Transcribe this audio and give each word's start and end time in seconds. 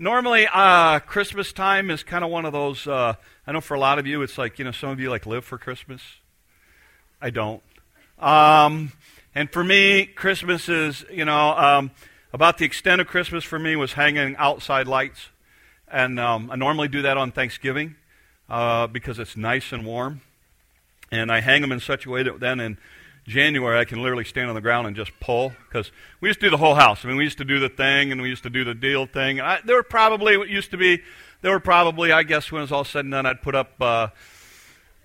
normally, 0.00 0.48
uh, 0.52 0.98
Christmas 1.00 1.52
time 1.52 1.90
is 1.90 2.02
kind 2.02 2.24
of 2.24 2.30
one 2.30 2.46
of 2.46 2.52
those. 2.52 2.86
Uh, 2.86 3.14
I 3.46 3.52
know 3.52 3.60
for 3.60 3.74
a 3.74 3.78
lot 3.78 3.98
of 4.00 4.06
you, 4.06 4.22
it's 4.22 4.38
like 4.38 4.58
you 4.58 4.64
know, 4.64 4.72
some 4.72 4.90
of 4.90 4.98
you 4.98 5.10
like 5.10 5.26
live 5.26 5.44
for 5.44 5.58
Christmas. 5.58 6.02
I 7.20 7.30
don't. 7.30 7.62
Um, 8.18 8.92
and 9.34 9.50
for 9.52 9.62
me, 9.62 10.06
Christmas 10.06 10.68
is 10.68 11.04
you 11.12 11.24
know 11.24 11.50
um, 11.50 11.90
about 12.32 12.58
the 12.58 12.64
extent 12.64 13.00
of 13.00 13.06
Christmas 13.06 13.44
for 13.44 13.58
me 13.58 13.76
was 13.76 13.92
hanging 13.92 14.34
outside 14.36 14.88
lights, 14.88 15.28
and 15.86 16.18
um, 16.18 16.50
I 16.50 16.56
normally 16.56 16.88
do 16.88 17.02
that 17.02 17.16
on 17.16 17.30
Thanksgiving 17.30 17.94
uh, 18.48 18.86
because 18.86 19.18
it's 19.18 19.36
nice 19.36 19.70
and 19.70 19.84
warm, 19.84 20.22
and 21.12 21.30
I 21.30 21.40
hang 21.40 21.60
them 21.60 21.72
in 21.72 21.80
such 21.80 22.06
a 22.06 22.10
way 22.10 22.22
that 22.22 22.40
then 22.40 22.58
in 22.58 22.78
January, 23.30 23.78
I 23.78 23.84
can 23.84 24.02
literally 24.02 24.24
stand 24.24 24.48
on 24.48 24.56
the 24.56 24.60
ground 24.60 24.88
and 24.88 24.96
just 24.96 25.12
pull 25.20 25.52
because 25.68 25.92
we 26.20 26.28
used 26.28 26.40
to 26.40 26.46
do 26.46 26.50
the 26.50 26.56
whole 26.56 26.74
house. 26.74 27.04
I 27.04 27.08
mean, 27.08 27.16
we 27.16 27.22
used 27.22 27.38
to 27.38 27.44
do 27.44 27.60
the 27.60 27.68
thing 27.68 28.10
and 28.10 28.20
we 28.20 28.28
used 28.28 28.42
to 28.42 28.50
do 28.50 28.64
the 28.64 28.74
deal 28.74 29.06
thing. 29.06 29.40
I, 29.40 29.60
there 29.64 29.76
were 29.76 29.84
probably 29.84 30.36
what 30.36 30.48
used 30.48 30.72
to 30.72 30.76
be. 30.76 31.00
There 31.40 31.52
were 31.52 31.60
probably, 31.60 32.10
I 32.10 32.24
guess, 32.24 32.50
when 32.50 32.60
it 32.60 32.64
was 32.64 32.72
all 32.72 32.84
said 32.84 33.04
and 33.04 33.12
done, 33.12 33.26
I'd 33.26 33.40
put 33.40 33.54
up 33.54 33.80
uh, 33.80 34.08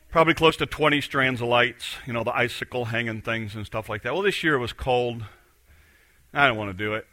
probably 0.10 0.34
close 0.34 0.58
to 0.58 0.66
20 0.66 1.02
strands 1.02 1.40
of 1.40 1.48
lights. 1.48 1.98
You 2.08 2.14
know, 2.14 2.24
the 2.24 2.36
icicle 2.36 2.86
hanging 2.86 3.22
things 3.22 3.56
and 3.56 3.64
stuff 3.64 3.90
like 3.90 4.02
that. 4.02 4.14
Well, 4.14 4.24
this 4.24 4.44
year 4.44 4.56
it 4.56 4.60
was 4.60 4.74
cold. 4.74 5.24
I 6.34 6.48
didn't 6.48 6.58
want 6.58 6.72
to 6.76 6.84
do 6.84 6.96
it, 6.96 7.06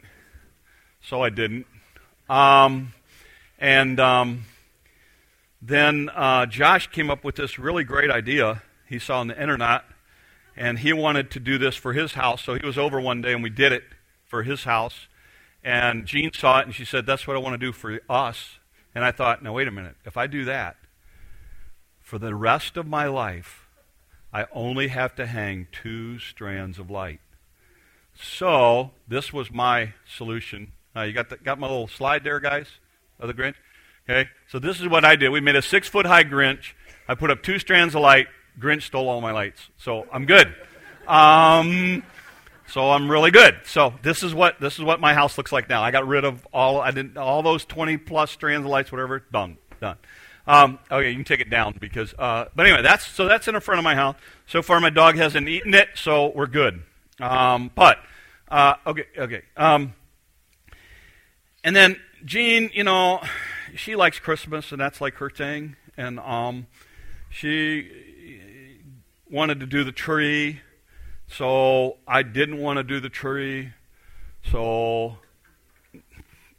so 1.01 1.21
I 1.21 1.29
didn't. 1.29 1.67
Um, 2.27 2.93
and 3.59 3.99
um, 3.99 4.45
then 5.61 6.09
uh, 6.09 6.47
Josh 6.47 6.87
came 6.87 7.11
up 7.11 7.23
with 7.23 7.35
this 7.35 7.59
really 7.59 7.83
great 7.83 8.09
idea 8.09 8.63
he 8.89 8.97
saw 8.97 9.19
on 9.19 9.27
the 9.27 9.39
internet 9.39 9.83
and 10.55 10.79
he 10.79 10.93
wanted 10.93 11.31
to 11.31 11.39
do 11.39 11.57
this 11.57 11.75
for 11.75 11.93
his 11.93 12.13
house. 12.13 12.43
So 12.43 12.55
he 12.55 12.65
was 12.65 12.77
over 12.77 12.99
one 12.99 13.21
day, 13.21 13.33
and 13.33 13.43
we 13.43 13.49
did 13.49 13.71
it 13.71 13.83
for 14.25 14.43
his 14.43 14.63
house. 14.63 15.07
And 15.63 16.05
Jean 16.05 16.31
saw 16.33 16.59
it, 16.59 16.65
and 16.65 16.75
she 16.75 16.85
said, 16.85 17.05
"That's 17.05 17.25
what 17.27 17.35
I 17.35 17.39
want 17.39 17.53
to 17.53 17.65
do 17.65 17.71
for 17.71 17.99
us." 18.09 18.59
And 18.93 19.03
I 19.03 19.11
thought, 19.11 19.41
"Now 19.41 19.53
wait 19.53 19.67
a 19.67 19.71
minute. 19.71 19.95
If 20.05 20.17
I 20.17 20.27
do 20.27 20.45
that, 20.45 20.77
for 22.01 22.19
the 22.19 22.35
rest 22.35 22.77
of 22.77 22.85
my 22.85 23.05
life, 23.05 23.67
I 24.33 24.45
only 24.51 24.89
have 24.89 25.15
to 25.15 25.25
hang 25.25 25.67
two 25.71 26.19
strands 26.19 26.79
of 26.79 26.89
light." 26.89 27.21
So 28.13 28.91
this 29.07 29.33
was 29.33 29.51
my 29.51 29.93
solution. 30.05 30.73
Uh, 30.95 31.01
you 31.01 31.13
got 31.13 31.29
the, 31.29 31.37
got 31.37 31.59
my 31.59 31.67
little 31.67 31.87
slide 31.87 32.23
there, 32.23 32.39
guys, 32.39 32.67
of 33.19 33.27
the 33.27 33.33
Grinch. 33.33 33.55
Okay, 34.07 34.29
so 34.47 34.59
this 34.59 34.79
is 34.79 34.87
what 34.87 35.05
I 35.05 35.15
did. 35.15 35.29
We 35.29 35.39
made 35.39 35.55
a 35.55 35.61
six 35.61 35.87
foot 35.87 36.05
high 36.05 36.23
Grinch. 36.23 36.73
I 37.07 37.15
put 37.15 37.31
up 37.31 37.41
two 37.41 37.57
strands 37.57 37.95
of 37.95 38.01
light 38.01 38.27
Grinch 38.59 38.83
stole 38.83 39.09
all 39.09 39.21
my 39.21 39.31
lights. 39.31 39.69
So 39.77 40.05
I'm 40.11 40.25
good. 40.25 40.53
Um, 41.07 42.03
so 42.67 42.91
I'm 42.91 43.09
really 43.09 43.31
good. 43.31 43.57
So 43.65 43.93
this 44.01 44.23
is 44.23 44.33
what 44.33 44.59
this 44.59 44.75
is 44.75 44.83
what 44.83 44.99
my 44.99 45.13
house 45.13 45.37
looks 45.37 45.51
like 45.51 45.69
now. 45.69 45.83
I 45.83 45.91
got 45.91 46.07
rid 46.07 46.25
of 46.25 46.47
all 46.53 46.81
I 46.81 46.91
didn't 46.91 47.17
all 47.17 47.43
those 47.43 47.65
20 47.65 47.97
plus 47.97 48.31
strands 48.31 48.65
of 48.65 48.71
lights, 48.71 48.91
whatever. 48.91 49.19
Done, 49.31 49.57
done. 49.79 49.97
Um, 50.45 50.79
okay, 50.91 51.09
you 51.09 51.15
can 51.15 51.23
take 51.23 51.39
it 51.39 51.49
down 51.49 51.75
because. 51.79 52.13
Uh, 52.17 52.45
but 52.55 52.65
anyway, 52.65 52.81
that's 52.81 53.05
so 53.05 53.27
that's 53.27 53.47
in 53.47 53.53
the 53.53 53.61
front 53.61 53.79
of 53.79 53.83
my 53.83 53.95
house. 53.95 54.15
So 54.47 54.61
far, 54.61 54.79
my 54.79 54.89
dog 54.89 55.15
hasn't 55.15 55.47
eaten 55.47 55.73
it, 55.73 55.89
so 55.95 56.31
we're 56.35 56.47
good. 56.47 56.83
Um, 57.19 57.71
but 57.75 57.99
uh, 58.49 58.75
okay, 58.87 59.05
okay. 59.17 59.41
Um, 59.55 59.93
and 61.63 61.75
then 61.75 61.97
Jean, 62.25 62.69
you 62.73 62.83
know, 62.83 63.21
she 63.75 63.95
likes 63.95 64.19
Christmas, 64.19 64.71
and 64.71 64.81
that's 64.81 64.99
like 64.99 65.15
her 65.15 65.29
thing. 65.29 65.75
And 65.95 66.19
um, 66.19 66.67
she 67.29 68.12
wanted 69.33 69.59
to 69.59 69.65
do 69.65 69.83
the 69.83 69.91
tree, 69.91 70.61
so 71.27 71.97
I 72.07 72.21
didn't 72.21 72.59
want 72.59 72.77
to 72.77 72.83
do 72.83 72.99
the 72.99 73.09
tree. 73.09 73.71
So 74.51 75.17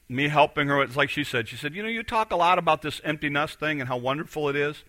me 0.08 0.26
helping 0.26 0.66
her, 0.66 0.82
it's 0.82 0.96
like 0.96 1.08
she 1.08 1.22
said. 1.22 1.46
She 1.48 1.56
said, 1.56 1.72
"You 1.74 1.84
know, 1.84 1.88
you 1.88 2.02
talk 2.02 2.32
a 2.32 2.36
lot 2.36 2.58
about 2.58 2.82
this 2.82 3.00
empty 3.04 3.28
nest 3.28 3.60
thing 3.60 3.80
and 3.80 3.88
how 3.88 3.96
wonderful 3.96 4.48
it 4.48 4.56
is. 4.56 4.82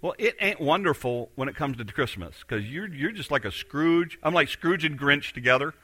Well, 0.00 0.14
it 0.18 0.36
ain't 0.40 0.60
wonderful 0.60 1.30
when 1.34 1.48
it 1.48 1.56
comes 1.56 1.76
to 1.78 1.84
Christmas 1.84 2.36
because 2.46 2.64
you're 2.70 2.86
you're 2.86 3.10
just 3.10 3.32
like 3.32 3.44
a 3.44 3.50
Scrooge. 3.50 4.20
I'm 4.22 4.34
like 4.34 4.48
Scrooge 4.48 4.84
and 4.84 4.98
Grinch 4.98 5.32
together. 5.32 5.74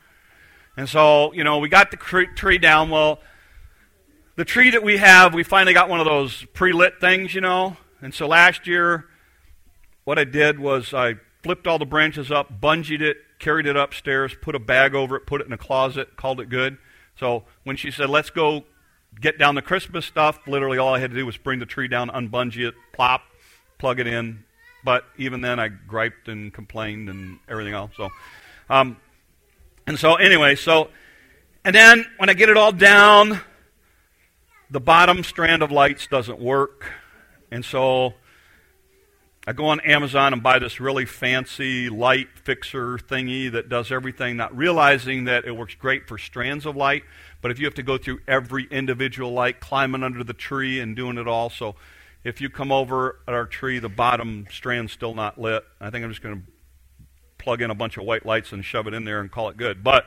And 0.77 0.89
so, 0.89 1.33
you 1.33 1.43
know, 1.43 1.59
we 1.59 1.69
got 1.69 1.91
the 1.91 1.97
tree 1.97 2.59
down. 2.59 2.89
Well, 2.89 3.19
the 4.37 4.45
tree 4.45 4.71
that 4.71 4.85
we 4.85 4.99
have, 4.99 5.35
we 5.35 5.43
finally 5.43 5.75
got 5.75 5.89
one 5.89 5.99
of 5.99 6.07
those 6.07 6.45
pre-lit 6.55 7.01
things, 7.01 7.35
you 7.35 7.41
know. 7.41 7.77
And 8.01 8.15
so 8.15 8.29
last 8.29 8.69
year, 8.69 9.07
what 10.05 10.21
I 10.21 10.25
did 10.25 10.61
was 10.61 10.95
I 10.95 11.15
flipped 11.43 11.67
all 11.67 11.79
the 11.79 11.87
branches 11.87 12.31
up, 12.31 12.61
bungeed 12.61 13.01
it, 13.01 13.19
carried 13.39 13.67
it 13.67 13.77
upstairs, 13.77 14.35
put 14.41 14.55
a 14.55 14.59
bag 14.59 14.95
over 14.95 15.17
it, 15.17 15.27
put 15.27 15.41
it 15.41 15.47
in 15.47 15.53
a 15.53 15.59
closet, 15.59 16.17
called 16.17 16.41
it 16.41 16.49
good. 16.49 16.79
So 17.19 17.45
when 17.65 17.77
she 17.77 17.91
said, 17.91 18.11
let's 18.11 18.31
go 18.31 18.65
get 19.21 19.39
down 19.39 19.55
the 19.55 19.63
Christmas 19.63 20.07
stuff, 20.07 20.39
literally 20.47 20.79
all 20.79 20.95
I 20.95 20.99
had 20.99 21.11
to 21.11 21.17
do 21.17 21.27
was 21.27 21.37
bring 21.37 21.59
the 21.59 21.67
tree 21.67 21.89
down, 21.89 22.11
unbungee 22.11 22.69
it, 22.69 22.75
plop, 22.93 23.23
plug 23.79 24.01
it 24.01 24.07
in. 24.07 24.45
But 24.85 25.05
even 25.17 25.41
then, 25.41 25.59
I 25.59 25.69
griped 25.69 26.29
and 26.29 26.53
complained 26.53 27.09
and 27.09 27.39
everything 27.49 27.75
else. 27.75 27.91
So, 27.97 28.11
um, 28.71 28.97
and 29.87 29.99
so 29.99 30.15
anyway, 30.15 30.55
so, 30.55 30.91
and 31.65 31.75
then 31.75 32.07
when 32.19 32.31
I 32.31 32.35
get 32.35 32.49
it 32.49 32.57
all 32.57 32.71
down, 32.71 33.41
the 34.71 34.81
bottom 34.81 35.25
strand 35.25 35.63
of 35.63 35.73
lights 35.73 36.07
doesn't 36.07 36.39
work. 36.39 36.93
And 37.51 37.65
so 37.65 38.15
I 39.49 39.53
go 39.55 39.65
on 39.69 39.81
Amazon 39.81 40.35
and 40.35 40.43
buy 40.43 40.59
this 40.59 40.79
really 40.79 41.07
fancy 41.07 41.89
light 41.89 42.29
fixer 42.35 42.99
thingy 42.99 43.51
that 43.51 43.71
does 43.71 43.91
everything, 43.91 44.37
not 44.37 44.55
realizing 44.55 45.25
that 45.25 45.47
it 45.47 45.53
works 45.53 45.75
great 45.75 46.07
for 46.07 46.19
strands 46.19 46.67
of 46.67 46.77
light. 46.77 47.03
But 47.41 47.51
if 47.51 47.59
you 47.59 47.65
have 47.65 47.73
to 47.77 47.83
go 47.83 47.97
through 47.97 48.19
every 48.29 48.69
individual 48.71 49.33
light, 49.33 49.59
climbing 49.59 50.03
under 50.03 50.23
the 50.23 50.35
tree 50.35 50.81
and 50.81 50.95
doing 50.95 51.17
it 51.17 51.27
all, 51.27 51.49
so 51.49 51.77
if 52.25 52.43
you 52.43 52.51
come 52.51 52.71
over 52.71 53.21
at 53.27 53.33
our 53.33 53.47
tree, 53.47 53.79
the 53.79 53.89
bottom 53.89 54.47
strand's 54.51 54.93
still 54.93 55.15
not 55.15 55.41
lit. 55.41 55.65
I 55.81 55.89
think 55.89 56.05
I'm 56.05 56.11
just 56.11 56.21
going 56.21 56.43
to 56.43 57.03
plug 57.43 57.63
in 57.63 57.71
a 57.71 57.75
bunch 57.75 57.97
of 57.97 58.05
white 58.05 58.27
lights 58.27 58.53
and 58.53 58.63
shove 58.63 58.87
it 58.87 58.93
in 58.93 59.07
there 59.07 59.19
and 59.19 59.31
call 59.31 59.49
it 59.49 59.57
good. 59.57 59.83
But 59.83 60.05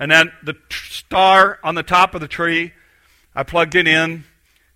and 0.00 0.10
then 0.10 0.32
the 0.42 0.56
star 0.68 1.60
on 1.62 1.76
the 1.76 1.84
top 1.84 2.16
of 2.16 2.20
the 2.20 2.26
tree, 2.26 2.72
I 3.36 3.44
plugged 3.44 3.76
it 3.76 3.86
in 3.86 4.24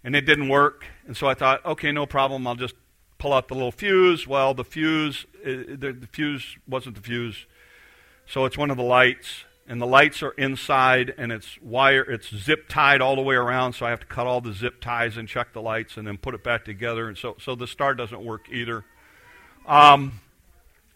and 0.04 0.14
it 0.14 0.20
didn't 0.20 0.50
work. 0.50 0.86
And 1.04 1.16
so 1.16 1.26
I 1.26 1.34
thought, 1.34 1.66
okay, 1.66 1.90
no 1.90 2.06
problem. 2.06 2.46
I'll 2.46 2.54
just 2.54 2.76
pull 3.24 3.32
out 3.32 3.48
the 3.48 3.54
little 3.54 3.72
fuse. 3.72 4.26
Well, 4.26 4.52
the 4.52 4.64
fuse, 4.64 5.24
uh, 5.42 5.48
the, 5.78 6.06
fuse 6.12 6.58
wasn't 6.68 6.94
the 6.94 7.00
fuse. 7.00 7.46
So 8.26 8.44
it's 8.44 8.58
one 8.58 8.70
of 8.70 8.76
the 8.76 8.82
lights, 8.82 9.46
and 9.66 9.80
the 9.80 9.86
lights 9.86 10.22
are 10.22 10.32
inside, 10.32 11.14
and 11.16 11.32
it's 11.32 11.58
wire, 11.62 12.02
it's 12.02 12.28
zip 12.36 12.68
tied 12.68 13.00
all 13.00 13.16
the 13.16 13.22
way 13.22 13.34
around. 13.34 13.72
So 13.72 13.86
I 13.86 13.90
have 13.90 14.00
to 14.00 14.06
cut 14.06 14.26
all 14.26 14.42
the 14.42 14.52
zip 14.52 14.78
ties 14.78 15.16
and 15.16 15.26
check 15.26 15.54
the 15.54 15.62
lights, 15.62 15.96
and 15.96 16.06
then 16.06 16.18
put 16.18 16.34
it 16.34 16.44
back 16.44 16.66
together. 16.66 17.08
And 17.08 17.16
so, 17.16 17.34
so 17.40 17.54
the 17.54 17.66
star 17.66 17.94
doesn't 17.94 18.22
work 18.22 18.50
either. 18.52 18.84
Um, 19.66 20.20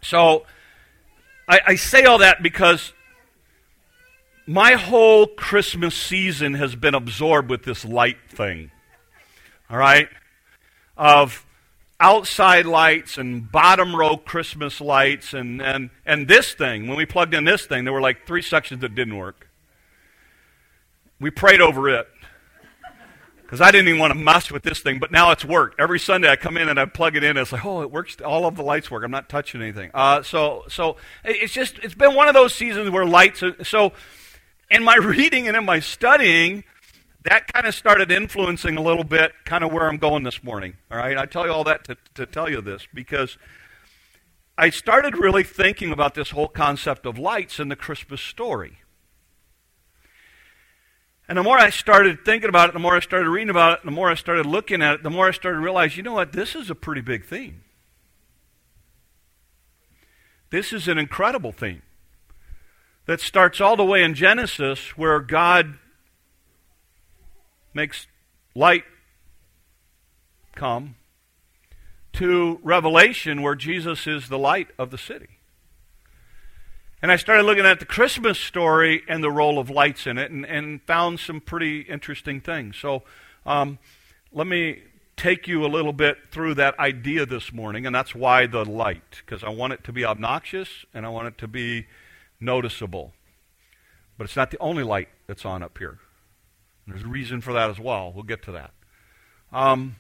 so 0.03 0.45
I, 1.49 1.61
I 1.69 1.75
say 1.77 2.05
all 2.05 2.19
that 2.19 2.43
because 2.43 2.93
my 4.47 4.73
whole 4.73 5.27
Christmas 5.27 5.95
season 5.95 6.53
has 6.53 6.77
been 6.77 6.95
absorbed 6.95 7.49
with 7.49 7.65
this 7.65 7.87
light 7.87 8.19
thing. 8.29 8.71
All 9.71 9.79
right, 9.79 10.11
of 10.95 11.47
outside 12.01 12.67
lights 12.67 13.19
and 13.19 13.51
bottom 13.51 13.95
row 13.95 14.17
Christmas 14.17 14.81
lights 14.81 15.35
and, 15.35 15.61
and, 15.61 15.91
and 16.07 16.29
this 16.29 16.55
thing. 16.55 16.87
When 16.87 16.97
we 16.97 17.07
plugged 17.07 17.35
in 17.35 17.45
this 17.45 17.67
thing, 17.67 17.85
there 17.85 17.93
were 17.93 18.01
like 18.01 18.27
three 18.27 18.43
sections 18.43 18.81
that 18.83 18.95
didn't 18.95 19.17
work. 19.17 19.49
We 21.21 21.31
prayed 21.31 21.61
over 21.61 21.89
it 21.89 22.09
because 23.49 23.63
I 23.63 23.71
didn't 23.71 23.89
even 23.89 23.99
want 23.99 24.13
to 24.13 24.19
mess 24.19 24.51
with 24.51 24.63
this 24.63 24.81
thing, 24.81 24.99
but 24.99 25.11
now 25.11 25.31
it's 25.31 25.45
worked. 25.45 25.81
Every 25.81 25.99
Sunday 25.99 26.31
I 26.31 26.37
come 26.37 26.59
in 26.59 26.69
and 26.69 26.79
I 26.79 26.85
plug 26.85 27.17
it 27.17 27.25
in. 27.25 27.31
And 27.31 27.39
it's 27.39 27.51
like, 27.51 27.65
oh, 27.65 27.81
it 27.81 27.91
works. 27.91 28.21
All 28.21 28.47
of 28.47 28.57
the 28.57 28.63
lights 28.63 28.91
work. 28.91 29.03
I'm 29.03 29.11
not 29.11 29.31
touching 29.31 29.63
anything. 29.63 29.91
Uh, 29.95 30.23
so, 30.23 30.65
so 30.69 30.97
it's 31.25 31.55
just 31.55 31.79
it's 31.79 31.95
been 31.95 32.15
one 32.15 32.29
of 32.29 32.35
those 32.35 32.55
seasons 32.55 32.91
where 32.91 33.07
lights. 33.07 33.43
Are, 33.43 33.65
so, 33.65 33.95
in 34.71 34.85
my 34.85 34.97
reading 35.03 35.49
and 35.49 35.57
in 35.57 35.65
my 35.65 35.81
studying, 35.81 36.63
that 37.25 37.53
kind 37.53 37.67
of 37.67 37.75
started 37.75 38.11
influencing 38.13 38.77
a 38.77 38.83
little 38.83 39.05
bit 39.05 39.33
kind 39.45 39.65
of 39.65 39.73
where 39.73 39.89
I'm 39.89 39.99
going 39.99 40.23
this 40.23 40.43
morning. 40.43 40.77
All 40.91 40.99
right, 40.99 41.19
I 41.19 41.27
tell 41.27 41.47
you 41.47 41.53
all 41.53 41.65
that 41.65 41.85
to, 41.85 41.97
to 42.15 42.27
tell 42.27 42.49
you 42.49 42.61
this 42.61 42.87
because 42.95 43.37
I 44.57 44.71
started 44.71 45.17
really 45.17 45.45
thinking 45.45 45.93
about 45.93 46.15
this 46.15 46.31
whole 46.31 46.49
concept 46.49 47.07
of 47.07 47.19
lights 47.19 47.59
in 47.59 47.69
the 47.69 47.77
Christmas 47.77 48.21
story. 48.21 48.79
And 51.29 51.37
the 51.37 51.43
more 51.43 51.59
I 51.59 51.71
started 51.71 52.25
thinking 52.25 52.49
about 52.49 52.71
it, 52.71 52.73
the 52.73 52.79
more 52.79 52.97
I 52.97 53.01
started 53.01 53.29
reading 53.29 53.51
about 53.51 53.79
it, 53.79 53.85
the 53.85 53.91
more 53.91 54.11
I 54.11 54.15
started 54.15 54.47
looking 54.47 54.81
at 54.81 54.95
it, 54.95 55.03
the 55.03 55.11
more 55.11 55.29
I 55.29 55.33
started 55.33 55.59
to 55.59 55.65
realize, 55.65 55.97
you 55.97 56.03
know 56.03 56.15
what, 56.15 56.33
this 56.33 56.55
is 56.55 56.71
a 56.71 56.75
pretty 56.75 57.03
big 57.03 57.27
theme. 57.27 57.63
This 60.51 60.73
is 60.73 60.89
an 60.89 60.97
incredible 60.97 61.53
theme 61.53 61.83
that 63.05 63.21
starts 63.21 63.61
all 63.61 63.77
the 63.77 63.85
way 63.85 64.03
in 64.03 64.15
Genesis 64.15 64.97
where 64.97 65.21
God 65.21 65.79
makes 67.79 68.09
light 68.57 68.83
come, 70.57 70.97
to 72.13 72.59
Revelation, 72.65 73.41
where 73.41 73.55
Jesus 73.55 74.09
is 74.09 74.29
the 74.29 74.37
light 74.37 74.67
of 74.81 74.91
the 74.91 74.99
city. 74.99 75.39
And 77.01 77.13
I 77.13 77.17
started 77.17 77.45
looking 77.45 77.65
at 77.65 77.79
the 77.79 77.87
Christmas 77.87 78.41
story 78.41 79.05
and 79.07 79.23
the 79.23 79.31
role 79.31 79.61
of 79.61 79.71
lights 79.71 80.09
in 80.09 80.19
it 80.19 80.33
and, 80.33 80.45
and 80.45 80.83
found 80.83 81.21
some 81.21 81.41
pretty 81.41 81.83
interesting 81.83 82.41
things. 82.41 82.77
So 82.77 83.05
um, 83.47 83.79
let 84.33 84.49
me 84.49 84.83
take 85.17 85.47
you 85.47 85.65
a 85.65 85.69
little 85.71 85.93
bit 85.93 86.17
through 86.33 86.55
that 86.55 86.77
idea 86.81 87.27
this 87.27 87.53
morning, 87.53 87.87
and 87.87 87.95
that's 87.95 88.13
why 88.13 88.49
the 88.49 88.65
light, 88.65 89.23
because 89.25 89.45
I 89.45 89.51
want 89.51 89.75
it 89.75 89.85
to 89.85 89.93
be 89.93 90.05
obnoxious 90.05 90.85
and 90.93 91.07
I 91.07 91.11
want 91.11 91.29
it 91.29 91.39
to 91.39 91.47
be 91.47 91.87
noticeable. 92.41 93.13
But 94.17 94.25
it's 94.25 94.37
not 94.37 94.51
the 94.51 94.59
only 94.59 94.83
light 94.83 95.11
that's 95.29 95.45
on 95.45 95.63
up 95.63 95.79
here. 95.79 96.01
There's 96.89 97.03
a 97.03 97.09
reason 97.09 97.41
for 97.41 97.53
that 97.53 97.71
as 97.71 97.79
well. 97.79 98.13
We'll 98.13 98.25
get 98.25 98.43
to 98.45 98.53
that. 98.53 98.71
Um, 99.53 99.97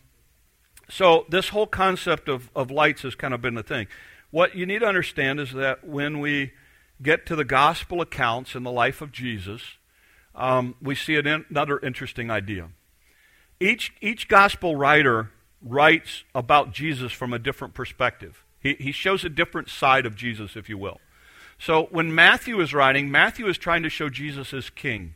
so, 0.91 1.27
this 1.29 1.51
whole 1.51 1.67
concept 1.67 2.29
of, 2.29 2.51
of 2.57 2.71
lights 2.71 3.03
has 3.03 3.15
kind 3.15 3.35
of 3.35 3.43
been 3.43 3.55
the 3.55 3.63
thing. 3.63 3.87
What 4.31 4.55
you 4.55 4.67
need 4.67 4.81
to 4.81 4.87
understand 4.87 5.41
is 5.41 5.53
that 5.53 5.87
when 5.87 6.21
we 6.21 6.53
get 7.03 7.27
to 7.27 7.37
the 7.37 7.45
gospel 7.45 8.01
accounts 8.01 8.55
in 8.55 8.63
the 8.63 8.71
life 8.71 9.01
of 9.01 9.13
Jesus, 9.13 9.63
um, 10.35 10.75
we 10.81 10.95
see 10.95 11.17
an, 11.17 11.45
another 11.51 11.79
interesting 11.79 12.31
idea. 12.31 12.71
Each, 13.61 13.93
each 14.01 14.29
gospel 14.29 14.77
writer 14.77 15.31
writes 15.63 16.25
about 16.35 16.73
Jesus 16.73 17.13
from 17.13 17.33
a 17.33 17.39
different 17.39 17.75
perspective. 17.75 18.45
He, 18.61 18.75
he 18.75 18.93
shows 18.93 19.25
a 19.25 19.29
different 19.29 19.69
side 19.69 20.07
of 20.07 20.15
Jesus, 20.15 20.57
if 20.57 20.69
you 20.69 20.79
will. 20.79 21.01
So 21.59 21.89
when 21.91 22.15
Matthew 22.15 22.61
is 22.61 22.73
writing, 22.73 23.11
Matthew 23.11 23.47
is 23.49 23.59
trying 23.59 23.83
to 23.83 23.91
show 23.91 24.09
Jesus 24.09 24.55
as 24.55 24.71
king. 24.71 25.15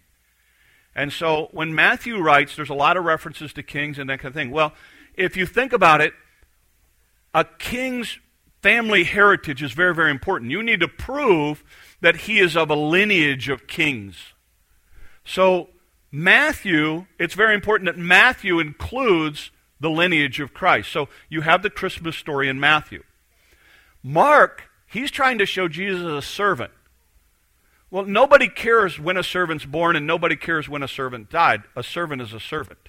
And 0.95 1.13
so 1.13 1.49
when 1.53 1.75
Matthew 1.75 2.19
writes, 2.21 2.55
there's 2.55 2.71
a 2.71 2.75
lot 2.75 2.97
of 2.97 3.05
references 3.05 3.53
to 3.55 3.63
kings 3.63 3.99
and 3.99 4.11
that 4.11 4.19
kind 4.19 4.31
of 4.31 4.35
thing. 4.35 4.51
Well, 4.51 4.73
if 5.15 5.37
you 5.37 5.47
think 5.47 5.73
about 5.73 6.01
it, 6.01 6.13
a 7.35 7.45
king's 7.45 8.19
family 8.63 9.05
heritage 9.05 9.63
is 9.63 9.73
very, 9.73 9.95
very 9.95 10.11
important. 10.11 10.51
You 10.51 10.63
need 10.63 10.81
to 10.81 10.89
prove 10.89 11.65
that 12.01 12.17
he 12.17 12.39
is 12.39 12.57
of 12.57 12.71
a 12.71 12.75
lineage 12.75 13.49
of 13.49 13.67
kings. 13.67 14.17
So, 15.25 15.71
Matthew, 16.11 17.07
it's 17.19 17.35
very 17.35 17.55
important 17.55 17.87
that 17.87 17.99
Matthew 17.99 18.59
includes 18.59 19.51
the 19.81 19.91
lineage 19.91 20.41
of 20.41 20.53
Christ. 20.53 20.93
So, 20.93 21.09
you 21.29 21.41
have 21.41 21.63
the 21.63 21.71
Christmas 21.71 22.17
story 22.17 22.49
in 22.49 22.61
Matthew. 22.61 23.03
Mark, 24.03 24.65
he's 24.87 25.11
trying 25.11 25.39
to 25.39 25.47
show 25.47 25.69
Jesus 25.69 26.01
as 26.01 26.13
a 26.13 26.23
servant. 26.23 26.73
Well, 27.93 28.07
nobody 28.07 28.49
cares 28.49 28.99
when 28.99 29.19
a 29.19 29.23
servant's 29.23 29.67
born, 29.67 29.97
and 29.97 30.07
nobody 30.07 30.35
cares 30.35 30.67
when 30.67 30.83
a 30.83 30.89
servant 30.89 31.29
died. 31.29 31.65
A 31.77 31.83
servant 31.83 32.23
is 32.23 32.33
a 32.33 32.41
servant. 32.41 32.89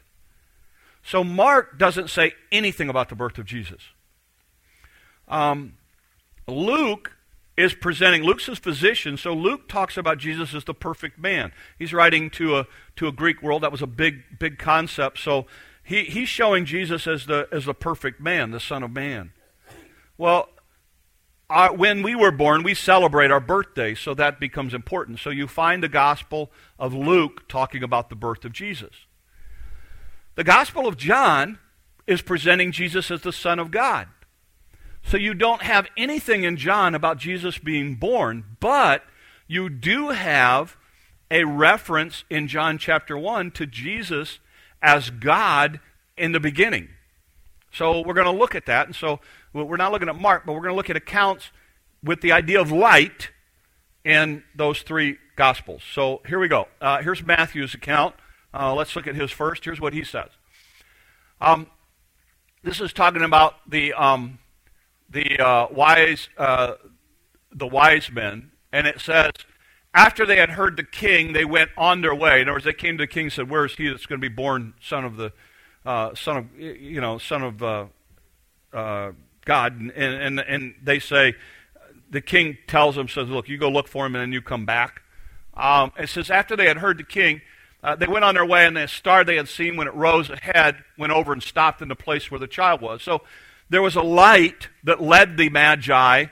So, 1.03 1.25
Mark 1.25 1.77
doesn't 1.77 2.09
say 2.09 2.35
anything 2.53 2.87
about 2.87 3.09
the 3.09 3.15
birth 3.15 3.37
of 3.37 3.45
Jesus. 3.45 3.81
Um, 5.27 5.73
Luke 6.47 7.17
is 7.57 7.73
presenting, 7.73 8.23
Luke's 8.23 8.45
his 8.45 8.59
physician, 8.59 9.17
so 9.17 9.33
Luke 9.33 9.67
talks 9.67 9.97
about 9.97 10.19
Jesus 10.19 10.55
as 10.55 10.63
the 10.63 10.73
perfect 10.73 11.19
man. 11.19 11.51
He's 11.77 11.93
writing 11.93 12.29
to 12.31 12.59
a, 12.59 12.67
to 12.95 13.07
a 13.09 13.11
Greek 13.11 13.43
world. 13.43 13.61
That 13.61 13.73
was 13.73 13.81
a 13.81 13.87
big, 13.87 14.39
big 14.39 14.57
concept. 14.57 15.19
So 15.19 15.47
he, 15.83 16.05
he's 16.05 16.29
showing 16.29 16.63
Jesus 16.63 17.07
as 17.07 17.25
the, 17.25 17.49
as 17.51 17.65
the 17.65 17.73
perfect 17.73 18.21
man, 18.21 18.51
the 18.51 18.59
Son 18.61 18.83
of 18.83 18.91
Man. 18.91 19.33
Well, 20.17 20.47
our, 21.49 21.73
when 21.73 22.01
we 22.01 22.15
were 22.15 22.31
born, 22.31 22.63
we 22.63 22.73
celebrate 22.73 23.31
our 23.31 23.39
birthday, 23.39 23.95
so 23.95 24.13
that 24.13 24.39
becomes 24.39 24.73
important. 24.73 25.19
So 25.19 25.29
you 25.29 25.47
find 25.47 25.83
the 25.83 25.89
Gospel 25.89 26.51
of 26.79 26.93
Luke 26.93 27.47
talking 27.47 27.83
about 27.83 28.09
the 28.09 28.15
birth 28.15 28.45
of 28.45 28.51
Jesus. 28.51 29.05
The 30.35 30.43
Gospel 30.43 30.87
of 30.87 30.97
John 30.97 31.59
is 32.07 32.21
presenting 32.21 32.71
Jesus 32.71 33.11
as 33.11 33.21
the 33.21 33.31
Son 33.31 33.59
of 33.59 33.71
God. 33.71 34.07
So 35.03 35.17
you 35.17 35.33
don't 35.33 35.61
have 35.61 35.87
anything 35.97 36.43
in 36.43 36.57
John 36.57 36.95
about 36.95 37.17
Jesus 37.17 37.57
being 37.57 37.95
born, 37.95 38.43
but 38.59 39.03
you 39.47 39.69
do 39.69 40.09
have 40.09 40.77
a 41.29 41.43
reference 41.43 42.23
in 42.29 42.47
John 42.47 42.77
chapter 42.77 43.17
1 43.17 43.51
to 43.51 43.65
Jesus 43.65 44.39
as 44.81 45.09
God 45.09 45.79
in 46.17 46.31
the 46.31 46.39
beginning. 46.39 46.89
So 47.71 48.01
we're 48.01 48.13
going 48.13 48.25
to 48.25 48.31
look 48.31 48.55
at 48.55 48.65
that. 48.67 48.87
And 48.87 48.95
so 48.95 49.19
we're 49.53 49.77
not 49.77 49.91
looking 49.91 50.09
at 50.09 50.15
Mark, 50.15 50.45
but 50.45 50.53
we're 50.53 50.61
going 50.61 50.71
to 50.71 50.75
look 50.75 50.89
at 50.89 50.95
accounts 50.95 51.51
with 52.03 52.21
the 52.21 52.31
idea 52.31 52.59
of 52.59 52.71
light 52.71 53.29
in 54.03 54.43
those 54.55 54.81
three 54.81 55.17
Gospels. 55.35 55.81
So 55.91 56.21
here 56.27 56.37
we 56.37 56.47
go. 56.47 56.67
Uh, 56.79 57.01
here's 57.01 57.25
Matthew's 57.25 57.73
account. 57.73 58.15
Uh, 58.53 58.75
let's 58.75 58.95
look 58.95 59.07
at 59.07 59.15
his 59.15 59.31
first. 59.31 59.65
Here's 59.65 59.81
what 59.81 59.93
he 59.93 60.03
says. 60.03 60.29
Um, 61.41 61.67
this 62.63 62.79
is 62.79 62.93
talking 62.93 63.23
about 63.23 63.55
the 63.67 63.93
um, 63.93 64.37
the 65.09 65.39
uh, 65.39 65.67
wise 65.71 66.29
uh, 66.37 66.73
the 67.51 67.65
wise 67.65 68.11
men, 68.11 68.51
and 68.71 68.85
it 68.85 69.01
says 69.01 69.31
after 69.93 70.23
they 70.25 70.37
had 70.37 70.51
heard 70.51 70.77
the 70.77 70.83
king, 70.83 71.33
they 71.33 71.45
went 71.45 71.71
on 71.77 72.01
their 72.01 72.13
way. 72.13 72.41
In 72.41 72.47
other 72.47 72.53
words, 72.53 72.65
they 72.65 72.73
came 72.73 72.97
to 72.99 73.03
the 73.03 73.07
king 73.07 73.25
and 73.25 73.33
said, 73.33 73.49
"Where 73.49 73.65
is 73.65 73.73
he 73.73 73.89
that's 73.89 74.05
going 74.05 74.21
to 74.21 74.29
be 74.29 74.33
born 74.33 74.75
son 74.79 75.03
of 75.03 75.17
the 75.17 75.33
uh, 75.83 76.13
son 76.13 76.37
of 76.37 76.59
you 76.59 77.01
know 77.01 77.17
son 77.17 77.41
of 77.41 77.63
uh, 77.63 77.85
God?" 79.45 79.79
And, 79.79 79.91
and 79.91 80.39
and 80.39 80.75
they 80.81 80.99
say, 80.99 81.35
the 82.09 82.21
king 82.21 82.57
tells 82.67 82.95
them, 82.95 83.07
says, 83.07 83.29
"Look, 83.29 83.49
you 83.49 83.57
go 83.57 83.69
look 83.69 83.87
for 83.87 84.05
him, 84.05 84.15
and 84.15 84.21
then 84.21 84.31
you 84.31 84.41
come 84.41 84.65
back." 84.65 85.01
Um, 85.53 85.91
it 85.97 86.09
says 86.09 86.29
after 86.29 86.55
they 86.55 86.67
had 86.67 86.77
heard 86.77 86.97
the 86.97 87.03
king. 87.03 87.41
Uh, 87.83 87.97
they 87.97 88.07
went 88.07 88.23
on 88.23 88.33
their 88.33 88.45
way, 88.45 88.65
and 88.65 88.77
the 88.77 88.87
star 88.87 89.25
they 89.25 89.35
had 89.35 89.49
seen 89.49 89.75
when 89.75 89.87
it 89.87 89.93
rose 89.93 90.29
ahead 90.29 90.77
went 90.97 91.11
over 91.11 91.33
and 91.33 91.43
stopped 91.43 91.81
in 91.81 91.89
the 91.89 91.95
place 91.97 92.31
where 92.31 92.39
the 92.39 92.47
child 92.47 92.79
was. 92.79 93.03
So 93.03 93.23
there 93.69 93.81
was 93.81 93.97
a 93.97 94.01
light 94.01 94.69
that 94.85 95.01
led 95.01 95.35
the 95.35 95.49
Magi, 95.49 96.27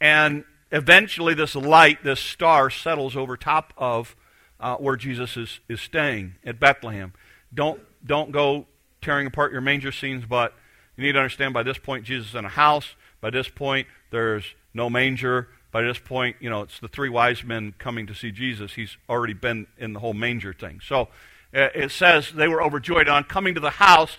and 0.00 0.44
eventually 0.72 1.32
this 1.32 1.54
light, 1.54 2.02
this 2.02 2.18
star, 2.18 2.70
settles 2.70 3.16
over 3.16 3.36
top 3.36 3.72
of 3.76 4.16
uh, 4.58 4.76
where 4.78 4.96
Jesus 4.96 5.36
is, 5.36 5.60
is 5.68 5.80
staying 5.80 6.34
at 6.44 6.58
Bethlehem. 6.58 7.12
Don't, 7.54 7.80
don't 8.04 8.32
go 8.32 8.66
tearing 9.00 9.28
apart 9.28 9.52
your 9.52 9.60
manger 9.60 9.92
scenes, 9.92 10.24
but 10.28 10.54
you 10.96 11.04
need 11.04 11.12
to 11.12 11.18
understand 11.18 11.54
by 11.54 11.62
this 11.62 11.78
point 11.78 12.04
Jesus 12.04 12.30
is 12.30 12.34
in 12.34 12.44
a 12.44 12.50
house. 12.50 12.94
By 13.20 13.30
this 13.30 13.48
point, 13.48 13.86
there's 14.10 14.44
no 14.72 14.88
manger. 14.88 15.48
By 15.72 15.82
this 15.82 15.98
point, 15.98 16.36
you 16.40 16.48
know, 16.48 16.62
it's 16.62 16.80
the 16.80 16.88
three 16.88 17.08
wise 17.08 17.44
men 17.44 17.74
coming 17.78 18.06
to 18.06 18.14
see 18.14 18.30
Jesus. 18.30 18.74
He's 18.74 18.96
already 19.08 19.34
been 19.34 19.66
in 19.78 19.92
the 19.92 20.00
whole 20.00 20.14
manger 20.14 20.52
thing. 20.52 20.80
So 20.82 21.08
uh, 21.54 21.68
it 21.74 21.90
says 21.90 22.32
they 22.32 22.48
were 22.48 22.62
overjoyed. 22.62 23.08
On 23.08 23.24
coming 23.24 23.54
to 23.54 23.60
the 23.60 23.70
house, 23.70 24.18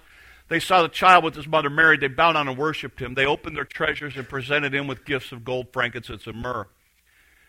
they 0.49 0.59
saw 0.59 0.81
the 0.81 0.89
child 0.89 1.23
with 1.23 1.35
his 1.35 1.47
mother 1.47 1.69
Mary. 1.69 1.97
They 1.97 2.07
bowed 2.07 2.33
down 2.33 2.47
and 2.47 2.57
worshipped 2.57 3.01
him. 3.01 3.15
They 3.15 3.25
opened 3.25 3.57
their 3.57 3.65
treasures 3.65 4.15
and 4.15 4.27
presented 4.27 4.73
him 4.73 4.87
with 4.87 5.05
gifts 5.05 5.31
of 5.31 5.43
gold, 5.43 5.67
frankincense, 5.73 6.27
and 6.27 6.41
myrrh. 6.41 6.67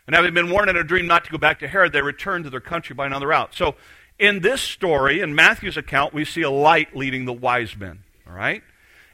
And 0.06 0.16
having 0.16 0.32
been 0.32 0.50
warned 0.50 0.70
in 0.70 0.76
a 0.76 0.84
dream 0.84 1.06
not 1.06 1.24
to 1.24 1.30
go 1.30 1.38
back 1.38 1.58
to 1.60 1.68
Herod, 1.68 1.92
they 1.92 2.00
returned 2.00 2.44
to 2.44 2.50
their 2.50 2.60
country 2.60 2.94
by 2.94 3.06
another 3.06 3.26
route. 3.26 3.54
So, 3.54 3.74
in 4.18 4.40
this 4.40 4.60
story, 4.60 5.20
in 5.20 5.34
Matthew's 5.34 5.76
account, 5.76 6.12
we 6.12 6.24
see 6.24 6.42
a 6.42 6.50
light 6.50 6.96
leading 6.96 7.24
the 7.24 7.32
wise 7.32 7.76
men. 7.76 8.00
All 8.26 8.34
right? 8.34 8.62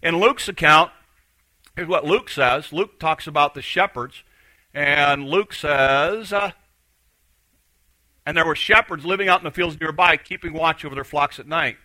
In 0.04 0.20
Luke's 0.20 0.50
account, 0.50 0.92
here's 1.74 1.88
what 1.88 2.04
Luke 2.04 2.28
says. 2.28 2.74
Luke 2.74 3.00
talks 3.00 3.26
about 3.26 3.54
the 3.54 3.62
shepherds, 3.62 4.22
and 4.74 5.26
Luke 5.26 5.54
says, 5.54 6.30
uh, 6.30 6.50
And 8.26 8.36
there 8.36 8.44
were 8.44 8.54
shepherds 8.54 9.06
living 9.06 9.28
out 9.28 9.40
in 9.40 9.44
the 9.44 9.50
fields 9.50 9.80
nearby, 9.80 10.18
keeping 10.18 10.52
watch 10.52 10.84
over 10.84 10.94
their 10.94 11.04
flocks 11.04 11.38
at 11.38 11.48
night. 11.48 11.78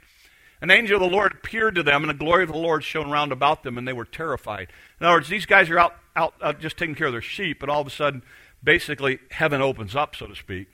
An 0.62 0.70
angel 0.70 0.98
of 0.98 1.10
the 1.10 1.16
Lord 1.16 1.32
appeared 1.32 1.76
to 1.76 1.84
them, 1.84 2.04
and 2.04 2.10
the 2.10 2.14
glory 2.14 2.44
of 2.44 2.52
the 2.52 2.58
Lord 2.58 2.84
shone 2.84 3.10
round 3.10 3.32
about 3.32 3.64
them, 3.64 3.78
and 3.78 3.88
they 3.88 3.94
were 3.94 4.04
terrified. 4.04 4.68
In 5.00 5.06
other 5.06 5.16
words, 5.16 5.30
these 5.30 5.46
guys 5.46 5.70
are 5.70 5.80
out, 5.80 5.96
out, 6.18 6.34
out 6.42 6.60
just 6.60 6.78
taking 6.78 6.96
care 6.96 7.08
of 7.08 7.14
their 7.14 7.22
sheep, 7.22 7.62
and 7.62 7.72
all 7.72 7.80
of 7.80 7.88
a 7.88 7.90
sudden, 7.90 8.22
basically, 8.62 9.20
heaven 9.32 9.62
opens 9.62 9.96
up, 9.96 10.18
so 10.18 10.28
to 10.28 10.36
speak. 10.36 10.68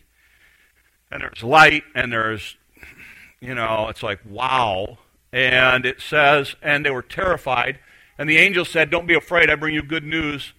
And 1.11 1.21
there's 1.21 1.43
light, 1.43 1.83
and 1.93 2.11
there's, 2.11 2.57
you 3.39 3.53
know, 3.53 3.87
it's 3.89 4.01
like, 4.01 4.21
wow. 4.25 4.97
And 5.35 5.85
it 5.85 5.99
says, 5.99 6.55
and 6.61 6.85
they 6.85 6.91
were 6.91 7.01
terrified. 7.01 7.79
And 8.17 8.29
the 8.29 8.37
angel 8.37 8.63
said, 8.63 8.89
Don't 8.89 9.05
be 9.05 9.15
afraid, 9.15 9.49
I 9.49 9.55
bring 9.55 9.75
you 9.75 9.83
good 9.83 10.05
news. 10.05 10.53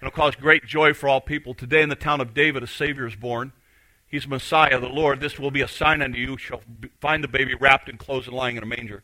It'll 0.00 0.10
cause 0.10 0.36
great 0.36 0.64
joy 0.64 0.94
for 0.94 1.06
all 1.06 1.20
people. 1.20 1.52
Today 1.52 1.82
in 1.82 1.90
the 1.90 1.94
town 1.94 2.22
of 2.22 2.32
David, 2.32 2.62
a 2.62 2.66
Savior 2.66 3.06
is 3.06 3.14
born. 3.14 3.52
He's 4.08 4.26
Messiah, 4.26 4.80
the 4.80 4.88
Lord. 4.88 5.20
This 5.20 5.38
will 5.38 5.50
be 5.50 5.60
a 5.60 5.68
sign 5.68 6.00
unto 6.00 6.18
you. 6.18 6.30
You 6.30 6.38
shall 6.38 6.62
find 6.98 7.22
the 7.22 7.28
baby 7.28 7.54
wrapped 7.54 7.90
in 7.90 7.98
clothes 7.98 8.26
and 8.26 8.34
lying 8.34 8.56
in 8.56 8.62
a 8.62 8.66
manger. 8.66 9.02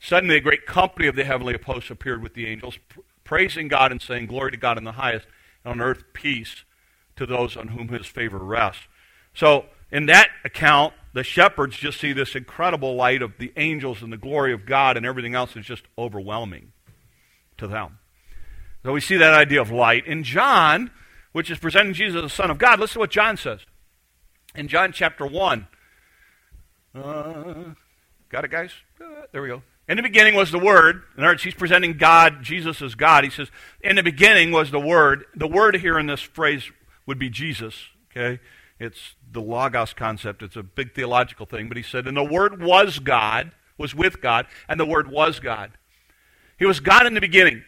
Suddenly, 0.00 0.36
a 0.36 0.40
great 0.40 0.64
company 0.64 1.08
of 1.08 1.14
the 1.16 1.24
heavenly 1.24 1.54
hosts 1.62 1.90
appeared 1.90 2.22
with 2.22 2.32
the 2.32 2.46
angels, 2.46 2.78
praising 3.24 3.68
God 3.68 3.92
and 3.92 4.00
saying, 4.00 4.28
Glory 4.28 4.52
to 4.52 4.56
God 4.56 4.78
in 4.78 4.84
the 4.84 4.92
highest, 4.92 5.26
and 5.62 5.72
on 5.72 5.86
earth 5.86 6.04
peace 6.14 6.64
to 7.16 7.26
those 7.26 7.54
on 7.54 7.68
whom 7.68 7.88
his 7.88 8.06
favor 8.06 8.38
rests. 8.38 8.84
So, 9.34 9.66
in 9.90 10.06
that 10.06 10.28
account, 10.44 10.94
the 11.12 11.22
shepherds 11.22 11.76
just 11.76 12.00
see 12.00 12.12
this 12.12 12.34
incredible 12.34 12.94
light 12.94 13.22
of 13.22 13.32
the 13.38 13.52
angels 13.56 14.02
and 14.02 14.12
the 14.12 14.18
glory 14.18 14.52
of 14.52 14.66
God, 14.66 14.96
and 14.96 15.06
everything 15.06 15.34
else 15.34 15.56
is 15.56 15.64
just 15.64 15.84
overwhelming 15.96 16.72
to 17.56 17.66
them. 17.66 17.98
So, 18.84 18.92
we 18.92 19.00
see 19.00 19.16
that 19.16 19.34
idea 19.34 19.60
of 19.60 19.70
light. 19.70 20.06
In 20.06 20.22
John, 20.22 20.90
which 21.32 21.50
is 21.50 21.58
presenting 21.58 21.94
Jesus 21.94 22.16
as 22.16 22.22
the 22.22 22.28
Son 22.28 22.50
of 22.50 22.58
God, 22.58 22.78
listen 22.78 22.94
to 22.94 22.98
what 23.00 23.10
John 23.10 23.36
says 23.36 23.60
in 24.54 24.68
John 24.68 24.92
chapter 24.92 25.26
1. 25.26 25.66
Uh, 26.94 27.54
got 28.28 28.44
it, 28.44 28.50
guys? 28.50 28.70
Uh, 29.00 29.22
there 29.32 29.42
we 29.42 29.48
go. 29.48 29.62
In 29.88 29.96
the 29.96 30.02
beginning 30.02 30.34
was 30.34 30.50
the 30.50 30.58
Word. 30.58 31.02
In 31.16 31.22
other 31.22 31.32
words, 31.32 31.42
he's 31.42 31.54
presenting 31.54 31.96
God, 31.96 32.42
Jesus 32.42 32.82
as 32.82 32.94
God. 32.94 33.24
He 33.24 33.30
says, 33.30 33.50
In 33.80 33.96
the 33.96 34.02
beginning 34.02 34.52
was 34.52 34.70
the 34.70 34.80
Word. 34.80 35.24
The 35.34 35.48
Word 35.48 35.76
here 35.76 35.98
in 35.98 36.06
this 36.06 36.20
phrase 36.20 36.70
would 37.06 37.18
be 37.18 37.30
Jesus, 37.30 37.74
okay? 38.10 38.40
It's 38.80 39.14
the 39.30 39.40
Logos 39.40 39.92
concept. 39.92 40.42
It's 40.42 40.56
a 40.56 40.62
big 40.62 40.94
theological 40.94 41.46
thing. 41.46 41.68
But 41.68 41.76
he 41.76 41.82
said, 41.82 42.06
and 42.06 42.16
the 42.16 42.24
Word 42.24 42.62
was 42.62 42.98
God, 42.98 43.52
was 43.76 43.94
with 43.94 44.20
God, 44.20 44.46
and 44.68 44.78
the 44.78 44.86
Word 44.86 45.10
was 45.10 45.40
God. 45.40 45.72
He 46.58 46.66
was 46.66 46.80
God 46.80 47.06
in 47.06 47.14
the 47.14 47.20
beginning. 47.20 47.64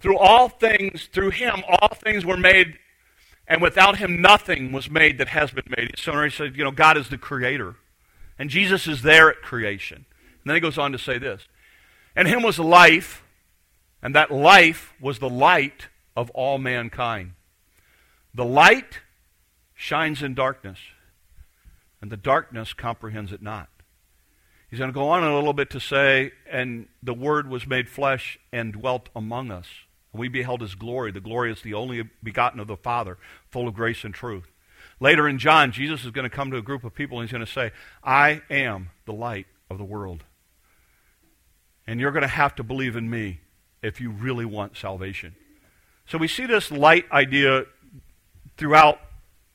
Through 0.00 0.18
all 0.18 0.48
things, 0.48 1.08
through 1.12 1.30
him, 1.30 1.62
all 1.68 1.94
things 1.94 2.24
were 2.24 2.36
made, 2.36 2.78
and 3.46 3.62
without 3.62 3.98
him, 3.98 4.20
nothing 4.20 4.72
was 4.72 4.90
made 4.90 5.18
that 5.18 5.28
has 5.28 5.52
been 5.52 5.72
made. 5.76 5.94
So 5.98 6.20
he 6.22 6.30
said, 6.30 6.56
you 6.56 6.64
know, 6.64 6.72
God 6.72 6.98
is 6.98 7.08
the 7.08 7.18
creator. 7.18 7.76
And 8.38 8.50
Jesus 8.50 8.86
is 8.86 9.02
there 9.02 9.30
at 9.30 9.42
creation. 9.42 9.98
And 9.98 10.44
then 10.44 10.56
he 10.56 10.60
goes 10.60 10.78
on 10.78 10.92
to 10.92 10.98
say 10.98 11.18
this. 11.18 11.46
And 12.16 12.26
him 12.26 12.42
was 12.42 12.58
life, 12.58 13.22
and 14.02 14.14
that 14.14 14.30
life 14.30 14.92
was 15.00 15.20
the 15.20 15.30
light 15.30 15.88
of 16.16 16.30
all 16.30 16.58
mankind. 16.58 17.32
The 18.34 18.44
light 18.44 19.00
shines 19.82 20.22
in 20.22 20.32
darkness, 20.32 20.78
and 22.00 22.08
the 22.08 22.16
darkness 22.16 22.72
comprehends 22.72 23.32
it 23.32 23.42
not. 23.42 23.68
He's 24.70 24.78
going 24.78 24.90
to 24.92 24.94
go 24.94 25.08
on 25.08 25.24
a 25.24 25.34
little 25.34 25.52
bit 25.52 25.70
to 25.70 25.80
say, 25.80 26.30
and 26.48 26.86
the 27.02 27.12
Word 27.12 27.50
was 27.50 27.66
made 27.66 27.88
flesh 27.88 28.38
and 28.52 28.72
dwelt 28.72 29.08
among 29.16 29.50
us. 29.50 29.66
And 30.12 30.20
we 30.20 30.28
beheld 30.28 30.60
his 30.60 30.76
glory. 30.76 31.10
The 31.10 31.20
glory 31.20 31.50
is 31.50 31.62
the 31.62 31.74
only 31.74 32.08
begotten 32.22 32.60
of 32.60 32.68
the 32.68 32.76
Father, 32.76 33.18
full 33.50 33.66
of 33.66 33.74
grace 33.74 34.04
and 34.04 34.14
truth. 34.14 34.52
Later 35.00 35.28
in 35.28 35.40
John, 35.40 35.72
Jesus 35.72 36.04
is 36.04 36.12
going 36.12 36.30
to 36.30 36.34
come 36.34 36.52
to 36.52 36.58
a 36.58 36.62
group 36.62 36.84
of 36.84 36.94
people 36.94 37.18
and 37.18 37.28
he's 37.28 37.32
going 37.32 37.44
to 37.44 37.52
say, 37.52 37.72
I 38.04 38.42
am 38.48 38.90
the 39.04 39.12
light 39.12 39.48
of 39.68 39.78
the 39.78 39.84
world. 39.84 40.22
And 41.88 41.98
you're 41.98 42.12
going 42.12 42.22
to 42.22 42.28
have 42.28 42.54
to 42.54 42.62
believe 42.62 42.94
in 42.94 43.10
me 43.10 43.40
if 43.82 44.00
you 44.00 44.12
really 44.12 44.44
want 44.44 44.76
salvation. 44.76 45.34
So 46.06 46.18
we 46.18 46.28
see 46.28 46.46
this 46.46 46.70
light 46.70 47.10
idea 47.10 47.64
throughout 48.56 49.00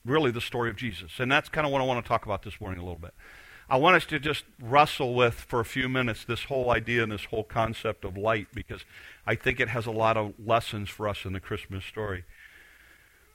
really 0.08 0.32
the 0.32 0.42
story 0.42 0.70
of 0.70 0.76
Jesus. 0.76 1.20
And 1.20 1.32
that's 1.32 1.50
kind 1.50 1.68
of 1.68 1.74
what 1.74 1.82
I 1.82 1.86
want 1.86 2.04
to 2.04 2.08
talk 2.08 2.26
about 2.26 2.44
this 2.44 2.60
morning 2.60 2.80
a 2.80 2.84
little 2.84 3.00
bit. 3.00 3.14
I 3.70 3.76
want 3.76 3.98
us 3.98 4.06
to 4.06 4.20
just 4.20 4.46
wrestle 4.62 5.14
with 5.14 5.34
for 5.34 5.60
a 5.60 5.66
few 5.66 5.90
minutes 5.90 6.24
this 6.24 6.46
whole 6.46 6.72
idea 6.72 7.04
and 7.04 7.12
this 7.12 7.26
whole 7.26 7.44
concept 7.44 8.06
of 8.06 8.16
light 8.18 8.48
because 8.54 8.86
I 9.26 9.36
think 9.36 9.60
it 9.60 9.68
has 9.70 9.86
a 9.86 9.92
lot 9.92 10.16
of 10.16 10.34
lessons 10.44 10.90
for 10.90 11.08
us 11.08 11.26
in 11.26 11.34
the 11.34 11.42
Christmas 11.42 11.84
story. 11.84 12.24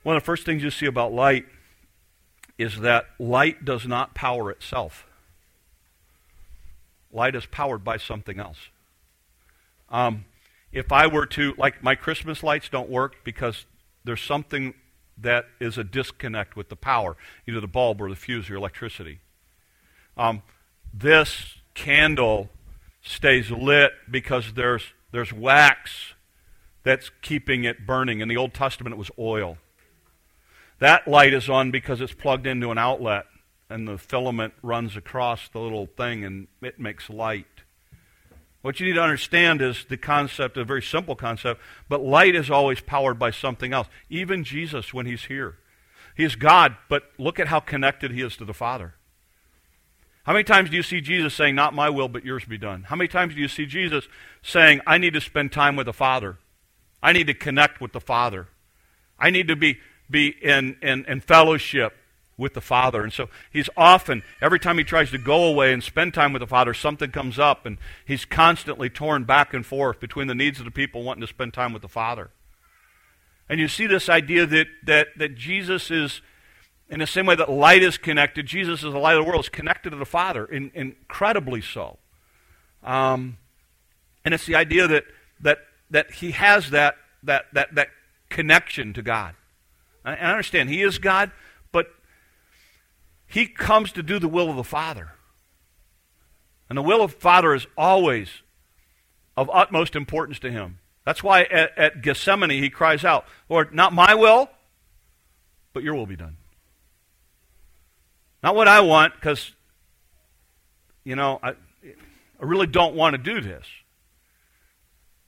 One 0.02 0.16
of 0.16 0.22
the 0.22 0.26
first 0.26 0.46
things 0.46 0.62
you 0.62 0.70
see 0.70 0.86
about 0.86 1.12
light 1.12 1.44
is 2.56 2.80
that 2.80 3.06
light 3.18 3.64
does 3.64 3.86
not 3.86 4.14
power 4.14 4.50
itself. 4.50 5.06
Light 7.12 7.34
is 7.34 7.44
powered 7.44 7.84
by 7.84 7.98
something 7.98 8.40
else. 8.40 8.70
Um, 9.90 10.24
if 10.72 10.90
I 10.90 11.06
were 11.06 11.26
to, 11.26 11.54
like 11.58 11.82
my 11.82 11.94
Christmas 11.94 12.42
lights 12.42 12.70
don't 12.70 12.88
work 12.88 13.16
because 13.22 13.66
there's 14.04 14.22
something 14.22 14.72
that 15.18 15.46
is 15.60 15.78
a 15.78 15.84
disconnect 15.84 16.56
with 16.56 16.68
the 16.68 16.76
power, 16.76 17.16
either 17.46 17.60
the 17.60 17.66
bulb 17.68 18.00
or 18.00 18.08
the 18.08 18.16
fuse 18.16 18.50
or 18.50 18.56
electricity. 18.56 19.20
Um, 20.16 20.42
this 20.92 21.56
candle 21.74 22.50
stays 23.02 23.50
lit 23.50 23.92
because 24.10 24.54
there's, 24.54 24.92
there's 25.10 25.32
wax 25.32 26.14
that's 26.82 27.10
keeping 27.22 27.64
it 27.64 27.86
burning. 27.86 28.20
In 28.20 28.28
the 28.28 28.36
Old 28.36 28.54
Testament, 28.54 28.94
it 28.94 28.98
was 28.98 29.10
oil. 29.18 29.58
That 30.78 31.06
light 31.06 31.32
is 31.32 31.48
on 31.48 31.70
because 31.70 32.00
it's 32.00 32.14
plugged 32.14 32.46
into 32.46 32.70
an 32.70 32.78
outlet, 32.78 33.26
and 33.70 33.86
the 33.86 33.98
filament 33.98 34.54
runs 34.62 34.96
across 34.96 35.48
the 35.48 35.60
little 35.60 35.86
thing, 35.86 36.24
and 36.24 36.48
it 36.60 36.80
makes 36.80 37.08
light. 37.08 37.61
What 38.62 38.78
you 38.78 38.86
need 38.86 38.94
to 38.94 39.02
understand 39.02 39.60
is 39.60 39.84
the 39.88 39.96
concept, 39.96 40.56
a 40.56 40.64
very 40.64 40.82
simple 40.82 41.16
concept, 41.16 41.60
but 41.88 42.00
light 42.00 42.36
is 42.36 42.50
always 42.50 42.80
powered 42.80 43.18
by 43.18 43.32
something 43.32 43.72
else. 43.72 43.88
Even 44.08 44.44
Jesus, 44.44 44.94
when 44.94 45.04
he's 45.04 45.24
here, 45.24 45.56
he's 46.16 46.36
God, 46.36 46.76
but 46.88 47.10
look 47.18 47.40
at 47.40 47.48
how 47.48 47.58
connected 47.58 48.12
he 48.12 48.22
is 48.22 48.36
to 48.36 48.44
the 48.44 48.54
Father. 48.54 48.94
How 50.24 50.32
many 50.32 50.44
times 50.44 50.70
do 50.70 50.76
you 50.76 50.84
see 50.84 51.00
Jesus 51.00 51.34
saying, 51.34 51.56
Not 51.56 51.74
my 51.74 51.90
will, 51.90 52.08
but 52.08 52.24
yours 52.24 52.44
be 52.44 52.56
done? 52.56 52.84
How 52.84 52.94
many 52.94 53.08
times 53.08 53.34
do 53.34 53.40
you 53.40 53.48
see 53.48 53.66
Jesus 53.66 54.06
saying, 54.42 54.80
I 54.86 54.96
need 54.96 55.14
to 55.14 55.20
spend 55.20 55.50
time 55.50 55.74
with 55.74 55.86
the 55.86 55.92
Father? 55.92 56.38
I 57.02 57.12
need 57.12 57.26
to 57.26 57.34
connect 57.34 57.80
with 57.80 57.92
the 57.92 58.00
Father. 58.00 58.46
I 59.18 59.30
need 59.30 59.48
to 59.48 59.56
be, 59.56 59.80
be 60.08 60.28
in, 60.28 60.76
in, 60.80 61.04
in 61.06 61.20
fellowship 61.20 61.96
with 62.36 62.54
the 62.54 62.60
Father. 62.60 63.02
And 63.02 63.12
so 63.12 63.28
he's 63.50 63.68
often, 63.76 64.22
every 64.40 64.58
time 64.58 64.78
he 64.78 64.84
tries 64.84 65.10
to 65.10 65.18
go 65.18 65.44
away 65.44 65.72
and 65.72 65.82
spend 65.82 66.14
time 66.14 66.32
with 66.32 66.40
the 66.40 66.46
Father, 66.46 66.74
something 66.74 67.10
comes 67.10 67.38
up, 67.38 67.66
and 67.66 67.78
he's 68.04 68.24
constantly 68.24 68.88
torn 68.88 69.24
back 69.24 69.54
and 69.54 69.64
forth 69.64 70.00
between 70.00 70.26
the 70.26 70.34
needs 70.34 70.58
of 70.58 70.64
the 70.64 70.70
people 70.70 71.02
wanting 71.02 71.20
to 71.20 71.26
spend 71.26 71.52
time 71.52 71.72
with 71.72 71.82
the 71.82 71.88
Father. 71.88 72.30
And 73.48 73.60
you 73.60 73.68
see 73.68 73.86
this 73.86 74.08
idea 74.08 74.46
that, 74.46 74.66
that, 74.84 75.08
that 75.18 75.34
Jesus 75.34 75.90
is, 75.90 76.22
in 76.88 77.00
the 77.00 77.06
same 77.06 77.26
way 77.26 77.34
that 77.34 77.50
light 77.50 77.82
is 77.82 77.98
connected, 77.98 78.46
Jesus 78.46 78.82
is 78.82 78.92
the 78.92 78.98
light 78.98 79.16
of 79.16 79.24
the 79.24 79.28
world, 79.28 79.44
is 79.44 79.48
connected 79.50 79.90
to 79.90 79.96
the 79.96 80.06
Father, 80.06 80.44
in, 80.46 80.70
incredibly 80.74 81.60
so. 81.60 81.98
Um, 82.82 83.36
and 84.24 84.32
it's 84.32 84.46
the 84.46 84.54
idea 84.54 84.86
that, 84.86 85.04
that, 85.40 85.58
that 85.90 86.12
he 86.12 86.30
has 86.30 86.70
that, 86.70 86.96
that, 87.22 87.46
that, 87.52 87.74
that 87.74 87.88
connection 88.30 88.92
to 88.94 89.02
God. 89.02 89.34
And 90.04 90.14
I 90.14 90.30
understand, 90.30 90.68
he 90.68 90.82
is 90.82 90.98
God, 90.98 91.30
he 93.32 93.46
comes 93.46 93.92
to 93.92 94.02
do 94.02 94.18
the 94.18 94.28
will 94.28 94.50
of 94.50 94.56
the 94.56 94.64
Father. 94.64 95.12
And 96.68 96.76
the 96.76 96.82
will 96.82 97.02
of 97.02 97.14
the 97.14 97.20
Father 97.20 97.54
is 97.54 97.66
always 97.78 98.28
of 99.36 99.50
utmost 99.52 99.96
importance 99.96 100.38
to 100.40 100.50
him. 100.50 100.78
That's 101.06 101.22
why 101.22 101.44
at, 101.44 101.76
at 101.78 102.02
Gethsemane 102.02 102.50
he 102.50 102.68
cries 102.68 103.04
out, 103.04 103.24
Lord, 103.48 103.74
not 103.74 103.94
my 103.94 104.14
will, 104.14 104.50
but 105.72 105.82
your 105.82 105.94
will 105.94 106.06
be 106.06 106.16
done. 106.16 106.36
Not 108.42 108.54
what 108.54 108.68
I 108.68 108.80
want, 108.80 109.14
because, 109.14 109.52
you 111.02 111.16
know, 111.16 111.40
I, 111.42 111.50
I 111.50 111.54
really 112.40 112.66
don't 112.66 112.94
want 112.94 113.14
to 113.14 113.18
do 113.18 113.40
this. 113.40 113.66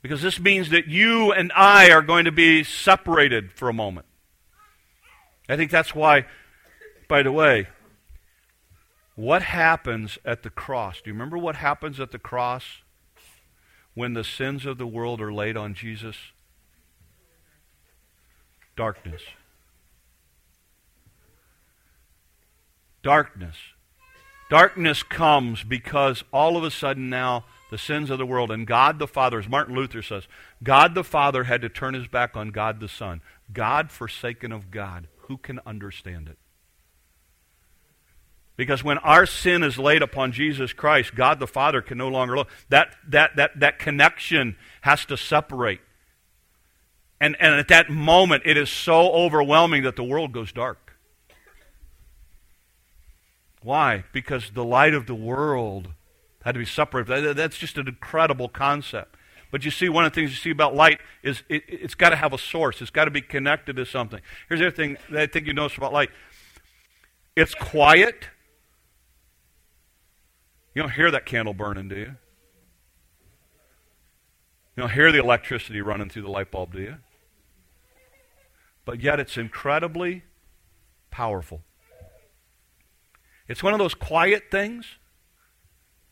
Because 0.03 0.21
this 0.21 0.39
means 0.39 0.69
that 0.71 0.89
you 0.89 1.33
and 1.33 1.51
I 1.57 1.91
are 1.91 2.03
going 2.03 2.27
to 2.27 2.33
be 2.33 2.65
separated 2.65 3.53
for 3.53 3.71
a 3.71 3.73
moment. 3.73 4.07
I 5.49 5.57
think 5.57 5.71
that's 5.71 5.95
why, 5.95 6.27
by 7.09 7.23
the 7.23 7.33
way, 7.33 7.69
what 9.15 9.43
happens 9.43 10.19
at 10.25 10.43
the 10.43 10.51
cross? 10.51 11.01
Do 11.01 11.11
you 11.11 11.15
remember 11.15 11.39
what 11.39 11.57
happens 11.57 12.01
at 12.01 12.11
the 12.11 12.19
cross 12.19 12.83
when 13.95 14.15
the 14.15 14.25
sins 14.25 14.67
of 14.67 14.79
the 14.79 14.87
world 14.87 15.21
are 15.21 15.33
laid 15.33 15.57
on 15.57 15.75
Jesus? 15.75 16.17
Darkness. 18.77 19.23
Darkness. 23.03 23.57
Darkness 24.51 25.03
comes 25.03 25.63
because 25.63 26.25
all 26.33 26.57
of 26.57 26.65
a 26.65 26.71
sudden 26.71 27.09
now 27.09 27.45
the 27.71 27.79
sins 27.79 28.11
of 28.11 28.19
the 28.19 28.27
world 28.27 28.51
and 28.51 28.67
God 28.67 28.99
the 28.99 29.07
Father, 29.07 29.39
as 29.39 29.49
Martin 29.49 29.75
Luther 29.75 30.03
says, 30.03 30.29
God 30.63 30.95
the 30.95 31.05
Father 31.05 31.45
had 31.45 31.63
to 31.63 31.69
turn 31.69 31.95
his 31.95 32.09
back 32.09 32.37
on 32.37 32.51
God 32.51 32.81
the 32.81 32.89
Son. 32.89 33.21
God 33.53 33.91
forsaken 33.91 34.53
of 34.53 34.71
God. 34.71 35.09
Who 35.29 35.39
can 35.39 35.61
understand 35.65 36.29
it? 36.29 36.39
Because 38.57 38.85
when 38.85 38.99
our 38.99 39.27
sin 39.27 39.63
is 39.63 39.79
laid 39.79 40.03
upon 40.03 40.31
Jesus 40.33 40.73
Christ, 40.73 41.15
God 41.15 41.41
the 41.41 41.47
Father 41.47 41.83
can 41.83 41.99
no 41.99 42.09
longer 42.09 42.37
look. 42.37 42.49
That, 42.69 42.95
that, 43.09 43.35
that, 43.37 43.59
that 43.59 43.79
connection 43.79 44.57
has 44.83 45.05
to 45.07 45.17
separate. 45.17 45.81
And, 47.21 47.37
and 47.41 47.55
at 47.55 47.69
that 47.69 47.91
moment, 47.91 48.43
it 48.45 48.57
is 48.57 48.71
so 48.71 49.11
overwhelming 49.13 49.83
that 49.83 49.97
the 49.97 50.05
world 50.05 50.33
goes 50.33 50.53
dark. 50.53 50.95
Why? 53.63 54.05
Because 54.13 54.51
the 54.51 54.65
light 54.65 54.95
of 54.95 55.07
the 55.07 55.15
world 55.15 55.89
had 56.45 56.53
to 56.53 56.59
be 56.59 56.67
separated. 56.67 57.37
That's 57.37 57.57
just 57.57 57.79
an 57.79 57.89
incredible 57.89 58.49
concept. 58.49 59.17
But 59.51 59.65
you 59.65 59.71
see, 59.71 59.89
one 59.89 60.05
of 60.05 60.13
the 60.13 60.21
things 60.21 60.31
you 60.31 60.37
see 60.37 60.51
about 60.51 60.75
light 60.75 61.01
is 61.23 61.43
it, 61.49 61.81
has 61.81 61.95
got 61.95 62.11
to 62.11 62.17
have 62.17 62.33
a 62.33 62.39
source. 62.39 62.83
It's 62.83 62.91
got 62.91 63.07
to 63.07 63.11
be 63.11 63.23
connected 63.23 63.77
to 63.77 63.87
something. 63.87 64.21
Here's 64.49 64.61
the 64.61 64.67
other 64.67 64.77
thing 64.77 64.99
that 65.11 65.23
I 65.23 65.27
think 65.27 65.47
you 65.47 65.55
notice 65.55 65.77
about 65.79 65.93
light. 65.93 66.11
It's 67.37 67.55
quiet 67.55 68.29
you 70.75 70.83
don't 70.83 70.93
hear 70.93 71.11
that 71.11 71.25
candle 71.25 71.55
burning, 71.55 71.89
do 71.89 71.97
you? 71.97 72.17
You 74.77 74.83
don't 74.83 74.91
hear 74.91 75.13
the 75.13 75.19
electricity 75.19 75.81
running 75.81 76.09
through 76.09 76.23
the 76.23 76.31
light 76.31 76.51
bulb, 76.51 76.73
do 76.73 76.81
you? 76.81 76.97
But 78.85 79.01
yet 79.01 79.21
it's 79.21 79.37
incredibly 79.37 80.25
powerful. 81.11 81.63
It's 83.47 83.63
one 83.63 83.73
of 83.73 83.79
those 83.79 83.95
quiet 83.95 84.45
things, 84.51 84.87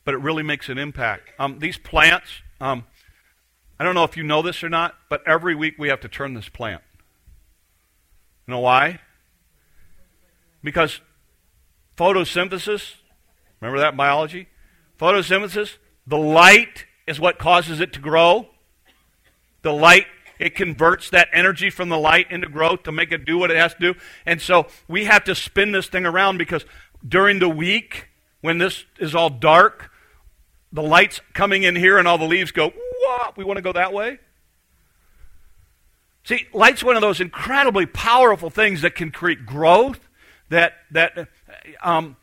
but 0.04 0.14
it 0.14 0.18
really 0.18 0.42
makes 0.42 0.68
an 0.68 0.78
impact. 0.78 1.30
Um, 1.38 1.58
these 1.58 1.76
plants, 1.76 2.28
um, 2.60 2.84
I 3.80 3.84
don't 3.84 3.96
know 3.96 4.04
if 4.04 4.16
you 4.16 4.22
know 4.22 4.42
this 4.42 4.62
or 4.62 4.68
not, 4.68 4.94
but 5.08 5.26
every 5.26 5.56
week 5.56 5.74
we 5.76 5.88
have 5.88 6.00
to 6.00 6.08
turn 6.08 6.34
this 6.34 6.48
plant. 6.48 6.82
You 8.46 8.52
know 8.52 8.60
why? 8.60 9.00
Because 10.62 11.00
photosynthesis, 11.96 12.94
remember 13.60 13.80
that 13.80 13.96
biology? 13.96 14.48
Photosynthesis, 15.02 15.78
the 16.06 16.16
light 16.16 16.86
is 17.08 17.18
what 17.18 17.36
causes 17.36 17.80
it 17.80 17.92
to 17.94 17.98
grow. 17.98 18.46
The 19.62 19.72
light 19.72 20.06
It 20.38 20.56
converts 20.56 21.10
that 21.10 21.28
energy 21.32 21.70
from 21.70 21.88
the 21.88 21.98
light 21.98 22.30
into 22.30 22.48
growth 22.48 22.82
to 22.84 22.92
make 22.92 23.12
it 23.12 23.24
do 23.24 23.38
what 23.38 23.50
it 23.52 23.56
has 23.56 23.74
to 23.74 23.80
do. 23.80 23.94
And 24.26 24.40
so 24.40 24.66
we 24.88 25.04
have 25.04 25.22
to 25.24 25.36
spin 25.36 25.70
this 25.70 25.86
thing 25.86 26.04
around 26.04 26.38
because 26.38 26.64
during 27.06 27.38
the 27.38 27.48
week, 27.48 28.08
when 28.40 28.58
this 28.58 28.84
is 28.98 29.14
all 29.14 29.30
dark, 29.30 29.92
the 30.72 30.82
light's 30.82 31.20
coming 31.32 31.62
in 31.62 31.76
here 31.76 31.96
and 31.96 32.08
all 32.08 32.18
the 32.18 32.24
leaves 32.24 32.50
go, 32.50 32.72
what? 33.02 33.36
We 33.36 33.44
want 33.44 33.58
to 33.58 33.62
go 33.62 33.72
that 33.72 33.92
way? 33.92 34.18
See, 36.24 36.46
light's 36.52 36.82
one 36.82 36.96
of 36.96 37.02
those 37.02 37.20
incredibly 37.20 37.86
powerful 37.86 38.50
things 38.50 38.82
that 38.82 38.96
can 38.96 39.12
create 39.12 39.46
growth, 39.46 40.08
that, 40.48 40.74
that 40.90 41.28
um, 41.82 42.16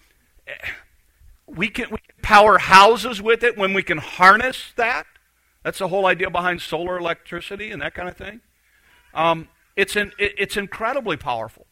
we, 1.55 1.69
can, 1.69 1.85
we 1.89 1.97
can 1.97 2.15
power 2.21 2.57
houses 2.57 3.21
with 3.21 3.43
it 3.43 3.57
when 3.57 3.73
we 3.73 3.83
can 3.83 3.97
harness 3.97 4.73
that. 4.75 5.05
That's 5.63 5.79
the 5.79 5.87
whole 5.87 6.05
idea 6.05 6.29
behind 6.29 6.61
solar 6.61 6.97
electricity 6.97 7.71
and 7.71 7.81
that 7.81 7.93
kind 7.93 8.07
of 8.07 8.15
thing. 8.15 8.41
Um, 9.13 9.47
it's, 9.75 9.95
it, 9.95 10.13
it's 10.17 10.57
incredibly 10.57 11.17
powerful. 11.17 11.65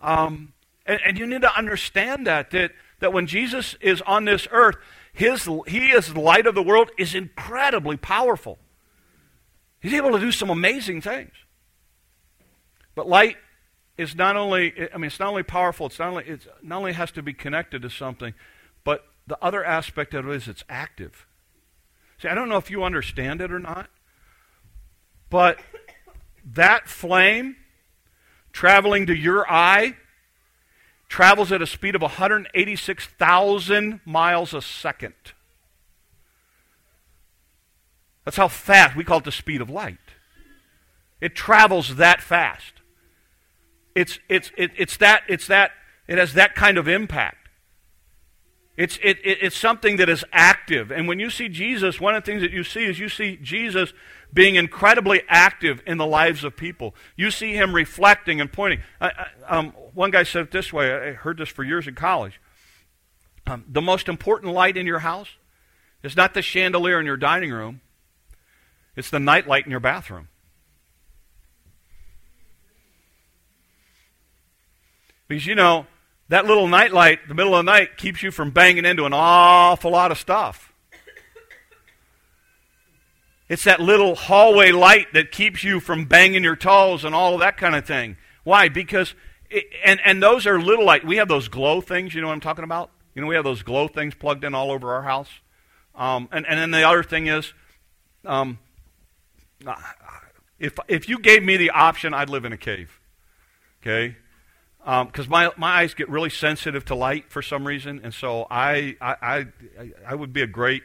Um, 0.00 0.52
and, 0.86 1.00
and 1.06 1.18
you 1.18 1.26
need 1.26 1.42
to 1.42 1.56
understand 1.56 2.26
that, 2.26 2.50
that, 2.50 2.72
that 3.00 3.12
when 3.12 3.26
Jesus 3.26 3.76
is 3.80 4.00
on 4.02 4.24
this 4.24 4.46
earth, 4.50 4.76
his, 5.12 5.48
he 5.66 5.90
is 5.90 6.12
the 6.12 6.20
light 6.20 6.46
of 6.46 6.54
the 6.54 6.62
world, 6.62 6.90
is 6.98 7.14
incredibly 7.14 7.96
powerful. 7.96 8.58
He's 9.80 9.92
able 9.94 10.12
to 10.12 10.18
do 10.18 10.32
some 10.32 10.50
amazing 10.50 11.00
things. 11.00 11.32
But 12.94 13.08
light 13.08 13.36
is 14.02 14.14
not 14.14 14.36
only, 14.36 14.74
I 14.92 14.96
mean, 14.98 15.06
it's 15.06 15.18
not 15.18 15.28
only 15.28 15.42
powerful, 15.42 15.86
it's 15.86 15.98
not 15.98 16.08
only, 16.08 16.24
it's 16.26 16.46
not 16.62 16.78
only 16.78 16.92
has 16.92 17.10
to 17.12 17.22
be 17.22 17.32
connected 17.32 17.82
to 17.82 17.90
something, 17.90 18.34
but 18.84 19.06
the 19.26 19.38
other 19.42 19.64
aspect 19.64 20.12
of 20.12 20.28
it 20.28 20.34
is 20.34 20.48
it's 20.48 20.64
active. 20.68 21.26
See, 22.20 22.28
I 22.28 22.34
don't 22.34 22.48
know 22.48 22.56
if 22.56 22.70
you 22.70 22.84
understand 22.84 23.40
it 23.40 23.50
or 23.50 23.58
not, 23.58 23.88
but 25.30 25.58
that 26.44 26.88
flame 26.88 27.56
traveling 28.52 29.06
to 29.06 29.14
your 29.14 29.50
eye 29.50 29.96
travels 31.08 31.52
at 31.52 31.62
a 31.62 31.66
speed 31.66 31.94
of 31.94 32.02
186,000 32.02 34.00
miles 34.04 34.54
a 34.54 34.62
second. 34.62 35.14
That's 38.24 38.36
how 38.36 38.48
fast, 38.48 38.96
we 38.96 39.04
call 39.04 39.18
it 39.18 39.24
the 39.24 39.32
speed 39.32 39.60
of 39.60 39.68
light. 39.68 39.98
It 41.20 41.34
travels 41.34 41.96
that 41.96 42.22
fast. 42.22 42.71
It's, 43.94 44.18
it's, 44.28 44.50
it, 44.56 44.70
it's 44.76 44.96
that, 44.98 45.22
it's 45.28 45.46
that, 45.46 45.72
it 46.08 46.18
has 46.18 46.34
that 46.34 46.54
kind 46.54 46.78
of 46.78 46.88
impact. 46.88 47.48
It's, 48.76 48.98
it, 49.02 49.18
it, 49.22 49.38
it's 49.42 49.56
something 49.56 49.96
that 49.96 50.08
is 50.08 50.24
active. 50.32 50.90
And 50.90 51.06
when 51.06 51.18
you 51.18 51.28
see 51.28 51.48
Jesus, 51.48 52.00
one 52.00 52.14
of 52.14 52.24
the 52.24 52.26
things 52.30 52.42
that 52.42 52.52
you 52.52 52.64
see 52.64 52.84
is 52.84 52.98
you 52.98 53.08
see 53.08 53.38
Jesus 53.42 53.92
being 54.32 54.54
incredibly 54.54 55.22
active 55.28 55.82
in 55.86 55.98
the 55.98 56.06
lives 56.06 56.42
of 56.42 56.56
people. 56.56 56.94
You 57.16 57.30
see 57.30 57.52
him 57.52 57.74
reflecting 57.74 58.40
and 58.40 58.50
pointing. 58.50 58.80
I, 59.00 59.10
I, 59.46 59.56
um, 59.58 59.72
one 59.92 60.10
guy 60.10 60.22
said 60.22 60.44
it 60.44 60.50
this 60.52 60.72
way 60.72 60.92
I 60.92 61.12
heard 61.12 61.36
this 61.36 61.50
for 61.50 61.64
years 61.64 61.86
in 61.86 61.94
college. 61.94 62.40
Um, 63.46 63.64
the 63.68 63.82
most 63.82 64.08
important 64.08 64.54
light 64.54 64.76
in 64.76 64.86
your 64.86 65.00
house 65.00 65.28
is 66.02 66.16
not 66.16 66.32
the 66.32 66.42
chandelier 66.42 66.98
in 66.98 67.06
your 67.06 67.16
dining 67.16 67.52
room, 67.52 67.80
it's 68.96 69.10
the 69.10 69.20
night 69.20 69.46
light 69.46 69.64
in 69.64 69.70
your 69.70 69.80
bathroom. 69.80 70.28
Because, 75.32 75.46
you 75.46 75.54
know, 75.54 75.86
that 76.28 76.44
little 76.44 76.68
night 76.68 76.92
light, 76.92 77.26
the 77.26 77.34
middle 77.34 77.54
of 77.54 77.64
the 77.64 77.72
night, 77.72 77.96
keeps 77.96 78.22
you 78.22 78.30
from 78.30 78.50
banging 78.50 78.84
into 78.84 79.06
an 79.06 79.14
awful 79.14 79.90
lot 79.90 80.12
of 80.12 80.18
stuff. 80.18 80.72
It's 83.48 83.64
that 83.64 83.80
little 83.80 84.14
hallway 84.14 84.72
light 84.72 85.06
that 85.14 85.32
keeps 85.32 85.64
you 85.64 85.80
from 85.80 86.04
banging 86.04 86.42
your 86.44 86.56
toes 86.56 87.04
and 87.04 87.14
all 87.14 87.34
of 87.34 87.40
that 87.40 87.56
kind 87.56 87.74
of 87.74 87.86
thing. 87.86 88.18
Why? 88.44 88.68
Because, 88.68 89.14
it, 89.48 89.64
and, 89.82 90.00
and 90.04 90.22
those 90.22 90.46
are 90.46 90.60
little 90.60 90.84
light. 90.84 91.02
We 91.02 91.16
have 91.16 91.28
those 91.28 91.48
glow 91.48 91.80
things, 91.80 92.14
you 92.14 92.20
know 92.20 92.26
what 92.26 92.34
I'm 92.34 92.40
talking 92.40 92.64
about? 92.64 92.90
You 93.14 93.22
know, 93.22 93.28
we 93.28 93.34
have 93.34 93.44
those 93.44 93.62
glow 93.62 93.88
things 93.88 94.14
plugged 94.14 94.44
in 94.44 94.54
all 94.54 94.70
over 94.70 94.92
our 94.94 95.02
house. 95.02 95.30
Um, 95.94 96.28
and, 96.30 96.46
and 96.46 96.58
then 96.58 96.70
the 96.72 96.86
other 96.86 97.02
thing 97.02 97.26
is, 97.26 97.54
um, 98.26 98.58
if, 100.58 100.78
if 100.88 101.08
you 101.08 101.18
gave 101.18 101.42
me 101.42 101.56
the 101.56 101.70
option, 101.70 102.12
I'd 102.12 102.28
live 102.28 102.44
in 102.44 102.52
a 102.52 102.58
cave. 102.58 103.00
Okay? 103.80 104.16
Because 104.84 105.26
um, 105.26 105.30
my, 105.30 105.50
my 105.56 105.68
eyes 105.80 105.94
get 105.94 106.08
really 106.08 106.30
sensitive 106.30 106.84
to 106.86 106.94
light 106.94 107.30
for 107.30 107.42
some 107.42 107.66
reason. 107.66 108.00
And 108.02 108.12
so 108.12 108.46
I, 108.50 108.96
I, 109.00 109.16
I, 109.22 109.46
I 110.06 110.14
would 110.14 110.32
be 110.32 110.42
a 110.42 110.46
great, 110.46 110.82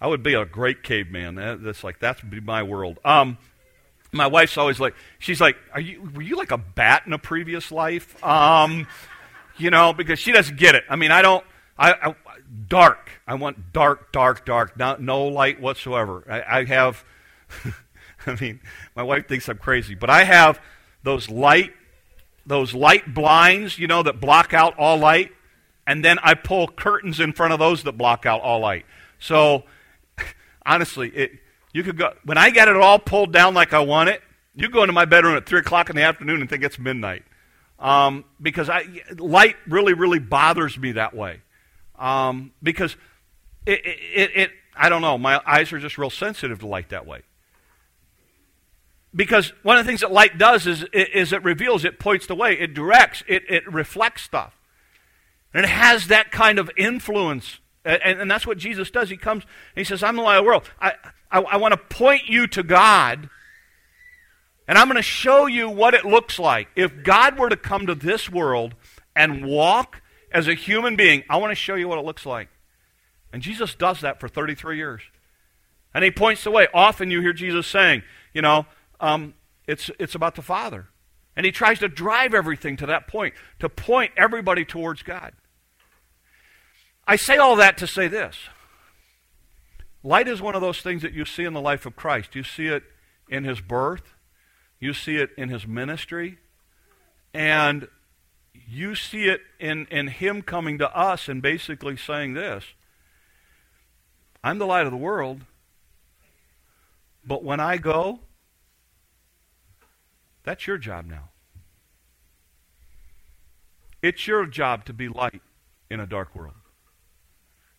I 0.00 0.08
would 0.08 0.22
be 0.22 0.34
a 0.34 0.44
great 0.44 0.82
caveman. 0.82 1.36
That's 1.62 1.84
like, 1.84 2.00
that's 2.00 2.20
be 2.22 2.40
my 2.40 2.62
world. 2.62 2.98
Um, 3.04 3.38
my 4.12 4.26
wife's 4.26 4.56
always 4.56 4.80
like, 4.80 4.94
she's 5.18 5.40
like, 5.40 5.56
Are 5.72 5.80
you, 5.80 6.10
were 6.14 6.22
you 6.22 6.36
like 6.36 6.50
a 6.50 6.58
bat 6.58 7.04
in 7.06 7.12
a 7.12 7.18
previous 7.18 7.70
life? 7.70 8.22
Um, 8.24 8.86
you 9.58 9.70
know, 9.70 9.92
because 9.92 10.18
she 10.18 10.32
doesn't 10.32 10.56
get 10.56 10.74
it. 10.74 10.84
I 10.88 10.96
mean, 10.96 11.10
I 11.10 11.22
don't, 11.22 11.44
I, 11.78 11.92
I 11.92 12.14
dark. 12.68 13.10
I 13.26 13.34
want 13.34 13.72
dark, 13.72 14.12
dark, 14.12 14.44
dark, 14.44 14.76
not, 14.76 15.00
no 15.00 15.24
light 15.26 15.60
whatsoever. 15.60 16.24
I, 16.28 16.60
I 16.60 16.64
have, 16.64 17.04
I 18.26 18.36
mean, 18.40 18.60
my 18.94 19.02
wife 19.02 19.28
thinks 19.28 19.48
I'm 19.48 19.58
crazy, 19.58 19.94
but 19.94 20.10
I 20.10 20.24
have 20.24 20.60
those 21.02 21.28
light, 21.30 21.72
those 22.46 22.74
light 22.74 23.12
blinds, 23.12 23.78
you 23.78 23.86
know, 23.86 24.02
that 24.02 24.20
block 24.20 24.54
out 24.54 24.78
all 24.78 24.96
light, 24.96 25.32
and 25.86 26.04
then 26.04 26.18
I 26.22 26.34
pull 26.34 26.68
curtains 26.68 27.20
in 27.20 27.32
front 27.32 27.52
of 27.52 27.58
those 27.58 27.82
that 27.82 27.92
block 27.92 28.24
out 28.24 28.40
all 28.40 28.60
light. 28.60 28.86
So, 29.18 29.64
honestly, 30.66 31.08
it, 31.10 31.32
you 31.72 31.82
could 31.82 31.98
go 31.98 32.14
when 32.24 32.38
I 32.38 32.50
get 32.50 32.68
it 32.68 32.76
all 32.76 32.98
pulled 32.98 33.32
down 33.32 33.54
like 33.54 33.72
I 33.72 33.80
want 33.80 34.08
it. 34.08 34.22
You 34.54 34.70
go 34.70 34.82
into 34.82 34.92
my 34.92 35.04
bedroom 35.04 35.36
at 35.36 35.44
three 35.44 35.60
o'clock 35.60 35.90
in 35.90 35.96
the 35.96 36.02
afternoon 36.02 36.40
and 36.40 36.48
think 36.48 36.62
it's 36.62 36.78
midnight, 36.78 37.24
um, 37.78 38.24
because 38.40 38.70
I 38.70 38.84
light 39.18 39.56
really, 39.66 39.92
really 39.92 40.18
bothers 40.18 40.78
me 40.78 40.92
that 40.92 41.14
way, 41.14 41.40
um, 41.98 42.52
because 42.62 42.96
it, 43.66 43.80
it, 43.84 44.30
it, 44.34 44.50
I 44.74 44.88
don't 44.88 45.02
know, 45.02 45.18
my 45.18 45.40
eyes 45.46 45.72
are 45.72 45.78
just 45.78 45.98
real 45.98 46.10
sensitive 46.10 46.60
to 46.60 46.66
light 46.66 46.88
that 46.90 47.06
way 47.06 47.22
because 49.14 49.52
one 49.62 49.78
of 49.78 49.84
the 49.84 49.88
things 49.88 50.00
that 50.00 50.12
light 50.12 50.38
does 50.38 50.66
is, 50.66 50.84
is 50.92 51.32
it 51.32 51.42
reveals, 51.42 51.84
it 51.84 51.98
points 51.98 52.26
the 52.26 52.34
way, 52.34 52.52
it 52.52 52.74
directs, 52.74 53.22
it, 53.26 53.44
it 53.48 53.70
reflects 53.72 54.22
stuff. 54.22 54.58
And 55.54 55.64
it 55.64 55.68
has 55.68 56.08
that 56.08 56.30
kind 56.30 56.58
of 56.58 56.70
influence. 56.76 57.60
And, 57.84 58.20
and 58.20 58.30
that's 58.30 58.46
what 58.46 58.58
Jesus 58.58 58.90
does. 58.90 59.08
He 59.08 59.16
comes 59.16 59.44
he 59.74 59.84
says, 59.84 60.02
I'm 60.02 60.16
the 60.16 60.22
light 60.22 60.36
of 60.36 60.44
the 60.44 60.46
world. 60.46 60.64
I, 60.80 60.92
I, 61.30 61.40
I 61.40 61.56
want 61.56 61.72
to 61.72 61.78
point 61.78 62.28
you 62.28 62.46
to 62.48 62.62
God, 62.62 63.30
and 64.68 64.76
I'm 64.76 64.86
going 64.88 64.96
to 64.96 65.02
show 65.02 65.46
you 65.46 65.70
what 65.70 65.94
it 65.94 66.04
looks 66.04 66.38
like. 66.38 66.68
If 66.76 67.02
God 67.02 67.38
were 67.38 67.48
to 67.48 67.56
come 67.56 67.86
to 67.86 67.94
this 67.94 68.30
world 68.30 68.74
and 69.14 69.46
walk 69.46 70.02
as 70.32 70.48
a 70.48 70.54
human 70.54 70.96
being, 70.96 71.24
I 71.30 71.36
want 71.38 71.52
to 71.52 71.56
show 71.56 71.74
you 71.74 71.88
what 71.88 71.98
it 71.98 72.04
looks 72.04 72.26
like. 72.26 72.48
And 73.32 73.42
Jesus 73.42 73.74
does 73.74 74.00
that 74.00 74.20
for 74.20 74.28
33 74.28 74.76
years. 74.76 75.02
And 75.94 76.04
he 76.04 76.10
points 76.10 76.44
the 76.44 76.50
way. 76.50 76.68
Often 76.74 77.10
you 77.10 77.20
hear 77.20 77.32
Jesus 77.32 77.66
saying, 77.66 78.02
you 78.34 78.42
know, 78.42 78.66
um, 79.00 79.34
it's, 79.66 79.90
it's 79.98 80.14
about 80.14 80.34
the 80.34 80.42
Father. 80.42 80.88
And 81.36 81.44
he 81.44 81.52
tries 81.52 81.80
to 81.80 81.88
drive 81.88 82.32
everything 82.32 82.76
to 82.78 82.86
that 82.86 83.08
point, 83.08 83.34
to 83.58 83.68
point 83.68 84.12
everybody 84.16 84.64
towards 84.64 85.02
God. 85.02 85.34
I 87.06 87.16
say 87.16 87.36
all 87.36 87.56
that 87.56 87.78
to 87.78 87.86
say 87.86 88.08
this 88.08 88.36
light 90.02 90.28
is 90.28 90.40
one 90.40 90.54
of 90.54 90.60
those 90.60 90.80
things 90.80 91.02
that 91.02 91.12
you 91.12 91.24
see 91.24 91.44
in 91.44 91.52
the 91.52 91.60
life 91.60 91.84
of 91.84 91.96
Christ. 91.96 92.34
You 92.34 92.42
see 92.42 92.66
it 92.66 92.84
in 93.28 93.44
his 93.44 93.60
birth, 93.60 94.14
you 94.80 94.92
see 94.92 95.16
it 95.16 95.30
in 95.36 95.48
his 95.48 95.66
ministry, 95.66 96.38
and 97.34 97.88
you 98.68 98.94
see 98.94 99.24
it 99.24 99.40
in, 99.60 99.86
in 99.90 100.08
him 100.08 100.42
coming 100.42 100.78
to 100.78 100.96
us 100.96 101.28
and 101.28 101.42
basically 101.42 101.96
saying 101.96 102.34
this 102.34 102.64
I'm 104.42 104.58
the 104.58 104.66
light 104.66 104.86
of 104.86 104.92
the 104.92 104.96
world, 104.96 105.42
but 107.24 107.42
when 107.44 107.60
I 107.60 107.76
go, 107.76 108.20
that's 110.46 110.66
your 110.66 110.78
job 110.78 111.06
now. 111.06 111.30
It's 114.00 114.28
your 114.28 114.46
job 114.46 114.84
to 114.84 114.92
be 114.92 115.08
light 115.08 115.42
in 115.90 115.98
a 115.98 116.06
dark 116.06 116.36
world. 116.36 116.54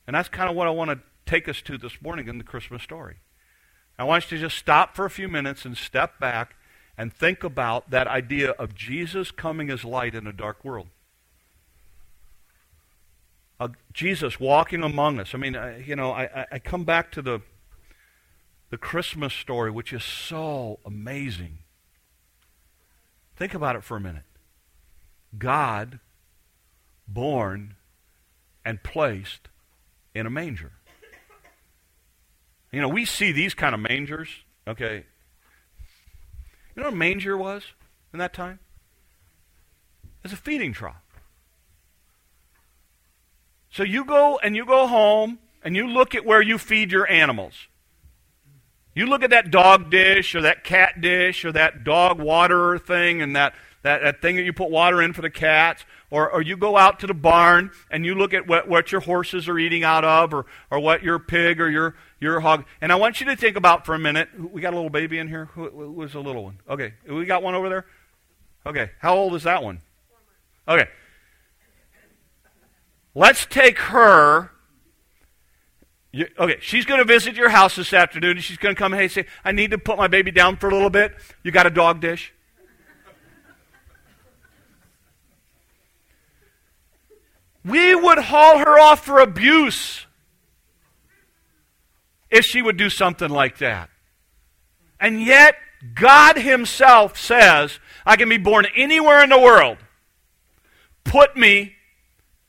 And 0.05 0.15
that's 0.15 0.27
kind 0.27 0.49
of 0.49 0.55
what 0.55 0.67
I 0.67 0.71
want 0.71 0.91
to 0.91 0.99
take 1.25 1.47
us 1.47 1.61
to 1.61 1.77
this 1.77 2.01
morning 2.01 2.27
in 2.27 2.37
the 2.37 2.43
Christmas 2.43 2.83
story. 2.83 3.17
I 3.97 4.03
want 4.03 4.29
you 4.29 4.37
to 4.37 4.43
just 4.43 4.57
stop 4.57 4.95
for 4.97 5.05
a 5.05 5.09
few 5.09 5.29
minutes 5.29 5.63
and 5.63 5.77
step 5.77 6.19
back 6.19 6.57
and 6.97 7.13
think 7.13 7.41
about 7.41 7.89
that 7.89 8.05
idea 8.05 8.51
of 8.51 8.75
Jesus 8.75 9.31
coming 9.31 9.69
as 9.69 9.85
light 9.85 10.13
in 10.13 10.27
a 10.27 10.33
dark 10.33 10.65
world. 10.65 10.87
Uh, 13.61 13.69
Jesus 13.93 14.41
walking 14.41 14.83
among 14.83 15.21
us. 15.21 15.33
I 15.33 15.37
mean, 15.37 15.55
uh, 15.55 15.79
you 15.83 15.95
know, 15.95 16.11
I, 16.11 16.45
I 16.51 16.59
come 16.59 16.83
back 16.83 17.13
to 17.13 17.21
the, 17.21 17.41
the 18.71 18.77
Christmas 18.77 19.33
story, 19.33 19.71
which 19.71 19.93
is 19.93 20.03
so 20.03 20.79
amazing. 20.85 21.59
Think 23.37 23.53
about 23.53 23.75
it 23.75 23.83
for 23.83 23.95
a 23.95 24.01
minute. 24.01 24.23
God 25.37 25.99
born 27.07 27.75
and 28.65 28.81
placed 28.83 29.47
in 30.15 30.25
a 30.25 30.29
manger. 30.29 30.71
You 32.71 32.81
know, 32.81 32.89
we 32.89 33.05
see 33.05 33.31
these 33.31 33.53
kind 33.53 33.73
of 33.73 33.79
mangers, 33.79 34.29
okay? 34.67 35.05
You 36.75 36.81
know 36.81 36.87
what 36.87 36.93
a 36.93 36.97
manger 36.97 37.37
was 37.37 37.63
in 38.11 38.19
that 38.19 38.33
time? 38.33 38.59
It's 40.23 40.33
a 40.33 40.37
feeding 40.37 40.73
trough. 40.73 40.95
So 43.69 43.83
you 43.83 44.03
go 44.03 44.39
and 44.43 44.55
you 44.55 44.65
go 44.65 44.87
home 44.87 45.37
and 45.63 45.75
you 45.75 45.87
look 45.87 46.15
at 46.15 46.25
where 46.25 46.41
you 46.41 46.57
feed 46.57 46.91
your 46.91 47.09
animals. 47.09 47.67
You 48.97 49.05
look 49.05 49.21
at 49.21 49.29
that 49.29 49.51
dog 49.51 49.91
dish 49.91 50.33
or 50.33 50.41
that 50.41 50.63
cat 50.63 51.01
dish 51.01 51.45
or 51.45 51.51
that 51.51 51.83
dog 51.83 52.19
water 52.19 52.79
thing 52.79 53.21
and 53.21 53.35
that, 53.35 53.53
that, 53.83 54.01
that 54.01 54.23
thing 54.23 54.37
that 54.37 54.41
you 54.41 54.53
put 54.53 54.71
water 54.71 55.03
in 55.03 55.13
for 55.13 55.21
the 55.21 55.29
cats, 55.29 55.85
or, 56.09 56.31
or 56.31 56.41
you 56.41 56.57
go 56.57 56.75
out 56.75 56.99
to 57.01 57.05
the 57.05 57.13
barn 57.13 57.69
and 57.91 58.07
you 58.07 58.15
look 58.15 58.33
at 58.33 58.47
what, 58.47 58.67
what 58.67 58.91
your 58.91 59.01
horses 59.01 59.47
are 59.47 59.59
eating 59.59 59.83
out 59.83 60.03
of 60.03 60.33
or, 60.33 60.47
or 60.71 60.79
what 60.79 61.03
your 61.03 61.19
pig 61.19 61.61
or 61.61 61.69
your, 61.69 61.93
your 62.19 62.39
hog. 62.39 62.65
And 62.81 62.91
I 62.91 62.95
want 62.95 63.19
you 63.19 63.27
to 63.27 63.35
think 63.35 63.55
about 63.55 63.85
for 63.85 63.93
a 63.93 63.99
minute. 63.99 64.29
We 64.35 64.61
got 64.61 64.73
a 64.73 64.75
little 64.75 64.89
baby 64.89 65.19
in 65.19 65.27
here? 65.27 65.45
Who, 65.53 65.69
who 65.69 65.91
was 65.91 66.15
a 66.15 66.19
little 66.19 66.45
one? 66.45 66.57
Okay. 66.67 66.95
We 67.07 67.25
got 67.25 67.43
one 67.43 67.53
over 67.53 67.69
there? 67.69 67.85
Okay. 68.65 68.89
How 68.97 69.15
old 69.15 69.35
is 69.35 69.43
that 69.43 69.61
one? 69.61 69.79
Okay. 70.67 70.87
Let's 73.13 73.45
take 73.45 73.77
her 73.77 74.49
you, 76.11 76.27
okay, 76.39 76.57
she's 76.61 76.85
going 76.85 76.99
to 76.99 77.05
visit 77.05 77.35
your 77.35 77.49
house 77.49 77.75
this 77.75 77.93
afternoon, 77.93 78.37
and 78.37 78.43
she's 78.43 78.57
going 78.57 78.73
to 78.73 78.79
come 78.79 78.93
and 78.93 79.01
hey, 79.01 79.07
say, 79.07 79.25
I 79.43 79.51
need 79.51 79.71
to 79.71 79.77
put 79.77 79.97
my 79.97 80.07
baby 80.07 80.31
down 80.31 80.57
for 80.57 80.69
a 80.69 80.73
little 80.73 80.89
bit. 80.89 81.13
You 81.43 81.51
got 81.51 81.65
a 81.65 81.69
dog 81.69 81.99
dish? 81.99 82.33
we 87.67 87.93
would 87.93 88.17
haul 88.17 88.59
her 88.59 88.79
off 88.79 89.03
for 89.03 89.19
abuse 89.19 90.05
if 92.29 92.45
she 92.45 92.61
would 92.61 92.77
do 92.77 92.89
something 92.89 93.29
like 93.29 93.57
that. 93.57 93.89
And 94.99 95.21
yet, 95.21 95.55
God 95.93 96.37
Himself 96.37 97.19
says, 97.19 97.79
I 98.05 98.15
can 98.15 98.29
be 98.29 98.37
born 98.37 98.65
anywhere 98.75 99.21
in 99.23 99.29
the 99.29 99.39
world. 99.39 99.77
Put 101.03 101.35
me 101.37 101.75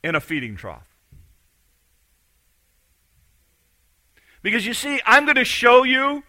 in 0.03 0.15
a 0.15 0.19
feeding 0.19 0.55
trough. 0.55 0.88
Because 4.41 4.65
you 4.65 4.73
see, 4.73 5.01
I'm 5.05 5.25
going 5.25 5.35
to 5.35 5.45
show 5.45 5.83
you 5.83 6.23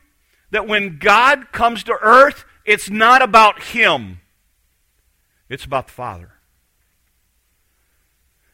that 0.50 0.66
when 0.66 0.98
God 0.98 1.52
comes 1.52 1.84
to 1.84 1.96
earth, 2.00 2.44
it's 2.64 2.90
not 2.90 3.22
about 3.22 3.62
Him, 3.62 4.20
it's 5.48 5.64
about 5.64 5.86
the 5.86 5.92
Father. 5.92 6.32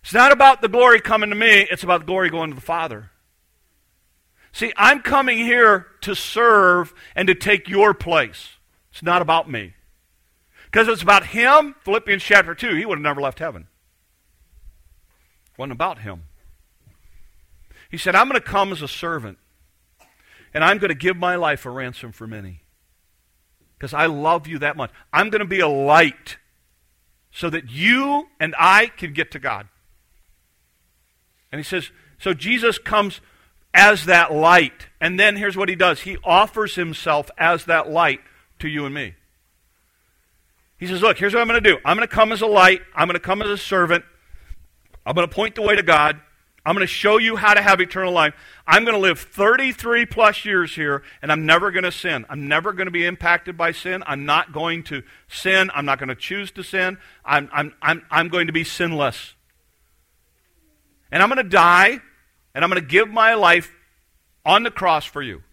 It's 0.02 0.14
not 0.14 0.30
about 0.30 0.60
the 0.60 0.68
glory 0.68 1.00
coming 1.00 1.30
to 1.30 1.36
me, 1.36 1.66
it's 1.70 1.82
about 1.82 2.00
the 2.00 2.06
glory 2.06 2.30
going 2.30 2.50
to 2.50 2.54
the 2.54 2.60
Father. 2.60 3.10
See, 4.52 4.72
I'm 4.76 5.00
coming 5.00 5.38
here 5.38 5.86
to 6.02 6.14
serve 6.14 6.94
and 7.14 7.26
to 7.28 7.34
take 7.34 7.68
your 7.68 7.92
place. 7.92 8.50
It's 8.90 9.02
not 9.02 9.20
about 9.20 9.50
me. 9.50 9.74
Because 10.66 10.88
it's 10.88 11.02
about 11.02 11.26
Him, 11.26 11.74
Philippians 11.80 12.22
chapter 12.22 12.54
2, 12.54 12.74
He 12.74 12.86
would 12.86 12.98
have 12.98 13.02
never 13.02 13.20
left 13.20 13.38
heaven. 13.38 13.66
It 15.52 15.58
wasn't 15.58 15.72
about 15.72 15.98
Him. 15.98 16.22
He 17.90 17.98
said, 17.98 18.14
I'm 18.14 18.28
going 18.28 18.40
to 18.40 18.46
come 18.46 18.72
as 18.72 18.82
a 18.82 18.88
servant 18.88 19.38
and 20.56 20.64
I'm 20.64 20.78
going 20.78 20.88
to 20.88 20.94
give 20.94 21.18
my 21.18 21.36
life 21.36 21.66
a 21.66 21.70
ransom 21.70 22.12
for 22.12 22.26
many. 22.26 22.62
Because 23.78 23.92
I 23.92 24.06
love 24.06 24.46
you 24.46 24.60
that 24.60 24.74
much. 24.74 24.90
I'm 25.12 25.28
going 25.28 25.40
to 25.40 25.44
be 25.44 25.60
a 25.60 25.68
light 25.68 26.38
so 27.30 27.50
that 27.50 27.70
you 27.70 28.28
and 28.40 28.54
I 28.58 28.86
can 28.86 29.12
get 29.12 29.30
to 29.32 29.38
God. 29.38 29.68
And 31.52 31.58
he 31.58 31.62
says, 31.62 31.90
so 32.18 32.32
Jesus 32.32 32.78
comes 32.78 33.20
as 33.74 34.06
that 34.06 34.32
light. 34.32 34.86
And 34.98 35.20
then 35.20 35.36
here's 35.36 35.58
what 35.58 35.68
he 35.68 35.76
does 35.76 36.00
he 36.00 36.16
offers 36.24 36.74
himself 36.74 37.30
as 37.36 37.66
that 37.66 37.90
light 37.90 38.20
to 38.60 38.66
you 38.66 38.86
and 38.86 38.94
me. 38.94 39.12
He 40.78 40.86
says, 40.86 41.02
Look, 41.02 41.18
here's 41.18 41.34
what 41.34 41.42
I'm 41.42 41.48
going 41.48 41.62
to 41.62 41.70
do. 41.70 41.76
I'm 41.84 41.98
going 41.98 42.08
to 42.08 42.14
come 42.14 42.32
as 42.32 42.40
a 42.40 42.46
light, 42.46 42.80
I'm 42.94 43.08
going 43.08 43.14
to 43.14 43.20
come 43.20 43.42
as 43.42 43.50
a 43.50 43.58
servant, 43.58 44.06
I'm 45.04 45.14
going 45.14 45.28
to 45.28 45.34
point 45.34 45.54
the 45.54 45.60
way 45.60 45.76
to 45.76 45.82
God. 45.82 46.18
I'm 46.66 46.74
going 46.74 46.80
to 46.80 46.88
show 46.88 47.18
you 47.18 47.36
how 47.36 47.54
to 47.54 47.62
have 47.62 47.80
eternal 47.80 48.12
life. 48.12 48.34
I'm 48.66 48.84
going 48.84 48.96
to 48.96 49.00
live 49.00 49.20
33 49.20 50.04
plus 50.04 50.44
years 50.44 50.74
here, 50.74 51.04
and 51.22 51.30
I'm 51.30 51.46
never 51.46 51.70
going 51.70 51.84
to 51.84 51.92
sin. 51.92 52.26
I'm 52.28 52.48
never 52.48 52.72
going 52.72 52.88
to 52.88 52.90
be 52.90 53.06
impacted 53.06 53.56
by 53.56 53.70
sin. 53.70 54.02
I'm 54.04 54.26
not 54.26 54.52
going 54.52 54.82
to 54.84 55.04
sin. 55.28 55.70
I'm 55.76 55.84
not 55.84 56.00
going 56.00 56.08
to 56.08 56.16
choose 56.16 56.50
to 56.50 56.64
sin. 56.64 56.98
I'm, 57.24 57.48
I'm, 57.52 57.72
I'm, 57.80 58.04
I'm 58.10 58.28
going 58.28 58.48
to 58.48 58.52
be 58.52 58.64
sinless. 58.64 59.36
And 61.12 61.22
I'm 61.22 61.28
going 61.28 61.36
to 61.36 61.48
die, 61.48 62.00
and 62.52 62.64
I'm 62.64 62.68
going 62.68 62.82
to 62.82 62.88
give 62.88 63.08
my 63.08 63.34
life 63.34 63.70
on 64.44 64.64
the 64.64 64.72
cross 64.72 65.04
for 65.04 65.22
you. 65.22 65.44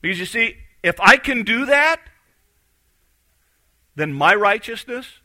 Because 0.00 0.20
you 0.20 0.26
see, 0.26 0.54
if 0.84 1.00
I 1.00 1.16
can 1.16 1.42
do 1.42 1.66
that, 1.66 2.00
then 3.96 4.12
my 4.12 4.36
righteousness 4.36 5.18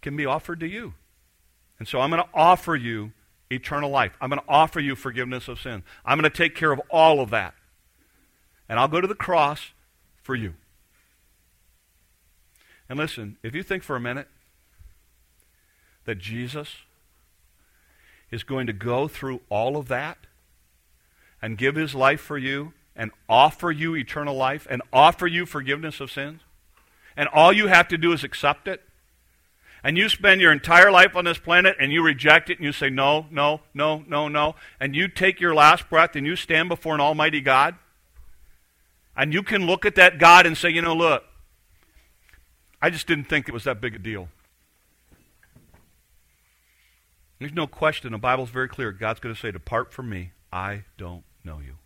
can 0.00 0.16
be 0.16 0.24
offered 0.24 0.60
to 0.60 0.66
you. 0.66 0.94
And 1.80 1.88
so 1.88 2.00
I'm 2.00 2.10
going 2.10 2.22
to 2.22 2.28
offer 2.32 2.76
you 2.76 3.12
eternal 3.50 3.90
life. 3.90 4.12
I'm 4.20 4.28
going 4.28 4.40
to 4.40 4.48
offer 4.48 4.78
you 4.78 4.94
forgiveness 4.94 5.48
of 5.48 5.60
sin. 5.60 5.82
I'm 6.04 6.18
going 6.18 6.30
to 6.30 6.36
take 6.36 6.54
care 6.54 6.70
of 6.70 6.80
all 6.90 7.20
of 7.20 7.30
that. 7.30 7.54
And 8.68 8.78
I'll 8.78 8.86
go 8.86 9.00
to 9.00 9.08
the 9.08 9.14
cross 9.16 9.72
for 10.22 10.36
you. 10.36 10.54
And 12.88 12.98
listen, 12.98 13.38
if 13.42 13.54
you 13.54 13.62
think 13.62 13.82
for 13.82 13.96
a 13.96 14.00
minute 14.00 14.28
that 16.04 16.18
Jesus 16.18 16.76
is 18.30 18.44
going 18.44 18.66
to 18.66 18.72
go 18.72 19.08
through 19.08 19.40
all 19.48 19.76
of 19.76 19.88
that 19.88 20.18
and 21.40 21.56
give 21.56 21.76
his 21.76 21.94
life 21.94 22.20
for 22.20 22.36
you 22.36 22.74
and 22.94 23.10
offer 23.28 23.70
you 23.70 23.96
eternal 23.96 24.36
life 24.36 24.66
and 24.68 24.82
offer 24.92 25.26
you 25.26 25.46
forgiveness 25.46 25.98
of 25.98 26.10
sins, 26.10 26.42
and 27.16 27.28
all 27.28 27.52
you 27.52 27.68
have 27.68 27.88
to 27.88 27.96
do 27.96 28.12
is 28.12 28.22
accept 28.22 28.68
it, 28.68 28.82
and 29.82 29.96
you 29.96 30.08
spend 30.08 30.40
your 30.40 30.52
entire 30.52 30.90
life 30.90 31.16
on 31.16 31.24
this 31.24 31.38
planet 31.38 31.76
and 31.80 31.92
you 31.92 32.02
reject 32.02 32.50
it 32.50 32.58
and 32.58 32.64
you 32.64 32.72
say, 32.72 32.90
no, 32.90 33.26
no, 33.30 33.60
no, 33.72 34.04
no, 34.06 34.28
no, 34.28 34.54
and 34.78 34.94
you 34.94 35.08
take 35.08 35.40
your 35.40 35.54
last 35.54 35.88
breath 35.88 36.16
and 36.16 36.26
you 36.26 36.36
stand 36.36 36.68
before 36.68 36.94
an 36.94 37.00
almighty 37.00 37.40
God, 37.40 37.76
and 39.16 39.32
you 39.32 39.42
can 39.42 39.66
look 39.66 39.84
at 39.84 39.96
that 39.96 40.18
God 40.18 40.46
and 40.46 40.56
say, 40.56 40.70
you 40.70 40.82
know, 40.82 40.94
look, 40.94 41.24
I 42.80 42.90
just 42.90 43.06
didn't 43.06 43.24
think 43.24 43.48
it 43.48 43.52
was 43.52 43.64
that 43.64 43.80
big 43.80 43.94
a 43.94 43.98
deal. 43.98 44.28
There's 47.38 47.52
no 47.52 47.66
question. 47.66 48.12
The 48.12 48.18
Bible's 48.18 48.50
very 48.50 48.68
clear. 48.68 48.92
God's 48.92 49.20
going 49.20 49.34
to 49.34 49.40
say, 49.40 49.50
Depart 49.50 49.92
from 49.92 50.10
me. 50.10 50.32
I 50.52 50.84
don't 50.98 51.24
know 51.42 51.58
you. 51.58 51.76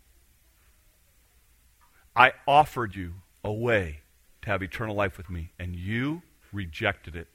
I 2.15 2.33
offered 2.47 2.95
you 2.95 3.15
a 3.43 3.51
way 3.51 4.01
to 4.41 4.49
have 4.49 4.61
eternal 4.61 4.95
life 4.95 5.17
with 5.17 5.29
me, 5.29 5.51
and 5.59 5.75
you 5.75 6.21
rejected 6.51 7.15
it 7.15 7.27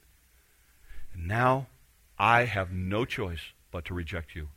and 1.15 1.27
now 1.27 1.67
I 2.19 2.45
have 2.45 2.73
no 2.73 3.05
choice 3.05 3.53
but 3.71 3.85
to 3.87 3.95
reject 3.95 4.35
you. 4.35 4.49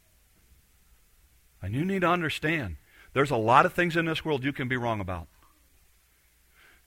And 1.61 1.73
you 1.73 1.85
need 1.85 2.01
to 2.01 2.09
understand 2.09 2.77
there's 3.13 3.31
a 3.31 3.37
lot 3.37 3.65
of 3.65 3.73
things 3.73 3.95
in 3.95 4.05
this 4.05 4.25
world 4.25 4.43
you 4.43 4.51
can 4.51 4.67
be 4.67 4.77
wrong 4.77 4.99
about. 4.99 5.27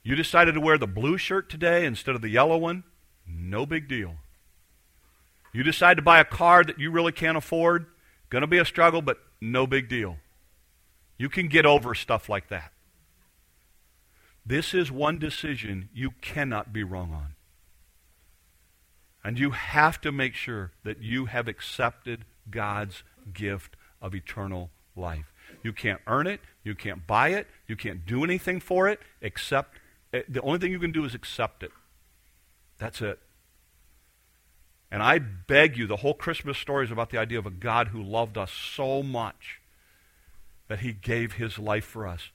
You 0.03 0.15
decided 0.15 0.53
to 0.53 0.61
wear 0.61 0.79
the 0.79 0.87
blue 0.87 1.19
shirt 1.19 1.49
today 1.49 1.85
instead 1.85 2.15
of 2.15 2.21
the 2.21 2.29
yellow 2.29 2.57
one, 2.57 2.85
no 3.27 3.65
big 3.65 3.89
deal. 3.89 4.17
You 5.53 5.63
decide 5.63 5.97
to 5.97 6.03
buy 6.03 6.21
a 6.21 6.25
car 6.25 6.63
that 6.63 6.79
you 6.79 6.91
really 6.91 7.13
can't 7.13 7.39
afford, 7.39 7.87
going 8.29 8.43
to 8.43 8.47
be 8.47 8.59
a 8.59 8.65
struggle, 8.65 9.01
but 9.01 9.19
no 9.41 9.67
big 9.67 9.89
deal. 9.89 10.19
You 11.17 11.29
can 11.29 11.49
get 11.49 11.65
over 11.65 11.95
stuff 11.95 12.29
like 12.29 12.49
that. 12.49 12.73
This 14.45 14.75
is 14.75 14.93
one 14.93 15.19
decision 15.19 15.89
you 15.95 16.11
cannot 16.21 16.73
be 16.73 16.85
wrong 16.85 17.13
on. 17.13 17.36
And 19.27 19.41
you 19.41 19.51
have 19.51 20.01
to 20.03 20.13
make 20.13 20.35
sure 20.35 20.71
that 20.85 21.03
you 21.03 21.27
have 21.27 21.49
accepted 21.49 22.25
God's 22.49 23.03
gift 23.35 23.75
of 24.01 24.15
eternal 24.15 24.71
life. 24.95 25.33
You 25.65 25.73
can't 25.73 26.01
earn 26.07 26.29
it. 26.29 26.41
You 26.63 26.77
can't 26.77 27.09
buy 27.09 27.31
it. 27.31 27.49
You 27.67 27.75
can't 27.75 28.07
do 28.07 28.23
anything 28.23 28.61
for 28.61 28.89
it 28.89 29.01
except 29.21 29.81
eh, 30.13 30.23
the 30.29 30.41
only 30.43 30.61
thing 30.61 30.71
you 30.71 30.79
can 30.79 30.93
do 30.93 31.05
is 31.05 31.13
accept 31.13 31.65
it. 31.65 31.73
That's 32.79 33.03
it. 33.03 33.19
And 34.93 35.03
I 35.03 35.19
beg 35.19 35.77
you, 35.77 35.89
the 35.89 35.97
whole 35.97 36.15
Christmas 36.15 36.57
story 36.57 36.85
is 36.85 36.93
about 36.93 37.11
the 37.11 37.19
idea 37.19 37.41
of 37.41 37.47
a 37.47 37.51
God 37.51 37.89
who 37.89 38.01
loved 38.01 38.39
us 38.39 38.53
so 38.53 39.03
much 39.03 39.61
that 40.69 40.79
he 40.79 40.93
gave 40.93 41.33
his 41.33 41.59
life 41.59 41.85
for 41.85 42.07
us 42.07 42.31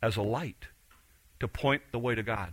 as 0.00 0.16
a 0.16 0.22
light 0.22 0.68
to 1.40 1.48
point 1.48 1.82
the 1.90 1.98
way 1.98 2.14
to 2.14 2.22
God. 2.22 2.52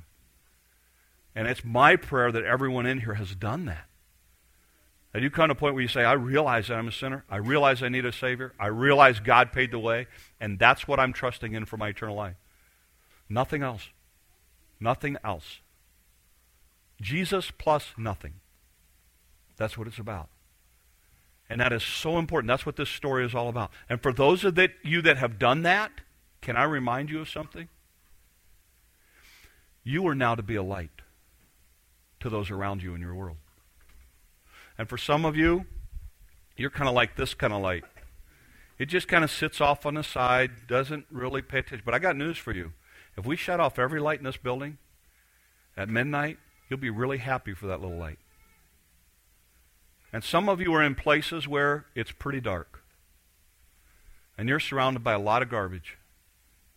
And 1.35 1.47
it's 1.47 1.63
my 1.63 1.95
prayer 1.95 2.31
that 2.31 2.43
everyone 2.43 2.85
in 2.85 3.01
here 3.01 3.15
has 3.15 3.35
done 3.35 3.65
that. 3.65 3.85
And 5.13 5.23
you 5.23 5.29
come 5.29 5.49
to 5.49 5.51
a 5.51 5.55
point 5.55 5.75
where 5.75 5.81
you 5.81 5.87
say, 5.87 6.03
I 6.03 6.13
realize 6.13 6.67
that 6.67 6.75
I'm 6.75 6.87
a 6.87 6.91
sinner. 6.91 7.23
I 7.29 7.37
realize 7.37 7.83
I 7.83 7.89
need 7.89 8.05
a 8.05 8.11
Savior. 8.11 8.53
I 8.59 8.67
realize 8.67 9.19
God 9.19 9.51
paid 9.51 9.71
the 9.71 9.79
way. 9.79 10.07
And 10.39 10.57
that's 10.57 10.87
what 10.87 10.99
I'm 10.99 11.13
trusting 11.13 11.53
in 11.53 11.65
for 11.65 11.77
my 11.77 11.89
eternal 11.89 12.15
life. 12.15 12.35
Nothing 13.29 13.61
else. 13.61 13.89
Nothing 14.79 15.17
else. 15.23 15.59
Jesus 16.99 17.51
plus 17.51 17.93
nothing. 17.97 18.35
That's 19.57 19.77
what 19.77 19.87
it's 19.87 19.99
about. 19.99 20.29
And 21.47 21.61
that 21.61 21.71
is 21.71 21.83
so 21.83 22.17
important. 22.17 22.47
That's 22.47 22.65
what 22.65 22.75
this 22.75 22.89
story 22.89 23.23
is 23.25 23.35
all 23.35 23.49
about. 23.49 23.69
And 23.87 24.01
for 24.01 24.11
those 24.11 24.43
of 24.43 24.55
that, 24.55 24.71
you 24.83 25.01
that 25.03 25.17
have 25.17 25.37
done 25.37 25.61
that, 25.61 25.91
can 26.41 26.55
I 26.55 26.63
remind 26.63 27.11
you 27.11 27.19
of 27.19 27.29
something? 27.29 27.69
You 29.83 30.07
are 30.07 30.15
now 30.15 30.33
to 30.33 30.41
be 30.41 30.55
a 30.55 30.63
light 30.63 31.02
to 32.23 32.29
those 32.29 32.49
around 32.49 32.81
you 32.81 32.95
in 32.95 33.01
your 33.01 33.13
world. 33.13 33.37
And 34.77 34.89
for 34.89 34.97
some 34.97 35.25
of 35.25 35.35
you, 35.35 35.65
you're 36.57 36.69
kind 36.69 36.89
of 36.89 36.95
like 36.95 37.15
this 37.15 37.33
kind 37.33 37.53
of 37.53 37.61
light. 37.61 37.83
It 38.79 38.87
just 38.87 39.07
kind 39.07 39.23
of 39.23 39.29
sits 39.29 39.61
off 39.61 39.85
on 39.85 39.93
the 39.93 40.03
side, 40.03 40.67
doesn't 40.67 41.05
really 41.11 41.41
pay 41.41 41.59
attention. 41.59 41.83
But 41.85 41.93
I 41.93 41.99
got 41.99 42.15
news 42.15 42.37
for 42.37 42.53
you. 42.53 42.73
If 43.17 43.25
we 43.25 43.35
shut 43.35 43.59
off 43.59 43.77
every 43.77 43.99
light 43.99 44.19
in 44.19 44.23
this 44.23 44.37
building 44.37 44.77
at 45.77 45.89
midnight, 45.89 46.39
you'll 46.69 46.79
be 46.79 46.89
really 46.89 47.19
happy 47.19 47.53
for 47.53 47.67
that 47.67 47.81
little 47.81 47.97
light. 47.97 48.19
And 50.13 50.23
some 50.23 50.47
of 50.47 50.61
you 50.61 50.73
are 50.73 50.83
in 50.83 50.95
places 50.95 51.47
where 51.47 51.87
it's 51.93 52.11
pretty 52.11 52.39
dark. 52.39 52.83
And 54.37 54.47
you're 54.47 54.61
surrounded 54.61 55.03
by 55.03 55.13
a 55.13 55.19
lot 55.19 55.41
of 55.41 55.49
garbage. 55.49 55.97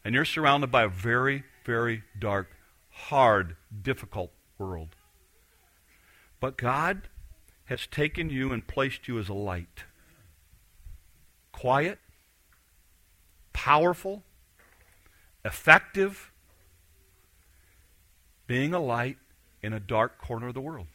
And 0.05 0.13
you're 0.15 0.25
surrounded 0.25 0.73
by 0.73 0.83
a 0.83 0.89
very, 0.89 1.45
very 1.65 2.03
dark, 2.19 2.51
hard, 2.91 3.57
difficult 3.83 4.33
world. 4.59 4.96
But 6.47 6.57
God 6.57 7.09
has 7.65 7.89
taken 7.89 8.31
you 8.31 8.53
and 8.53 8.65
placed 8.65 9.09
you 9.09 9.19
as 9.19 9.29
a 9.29 9.35
light. 9.35 9.83
Quiet, 11.51 11.99
powerful, 13.53 14.23
effective, 15.45 16.31
being 18.47 18.73
a 18.73 18.79
light 18.79 19.19
in 19.61 19.73
a 19.73 19.81
dark 19.81 20.19
corner 20.19 20.47
of 20.47 20.55
the 20.55 20.61
world. 20.61 20.87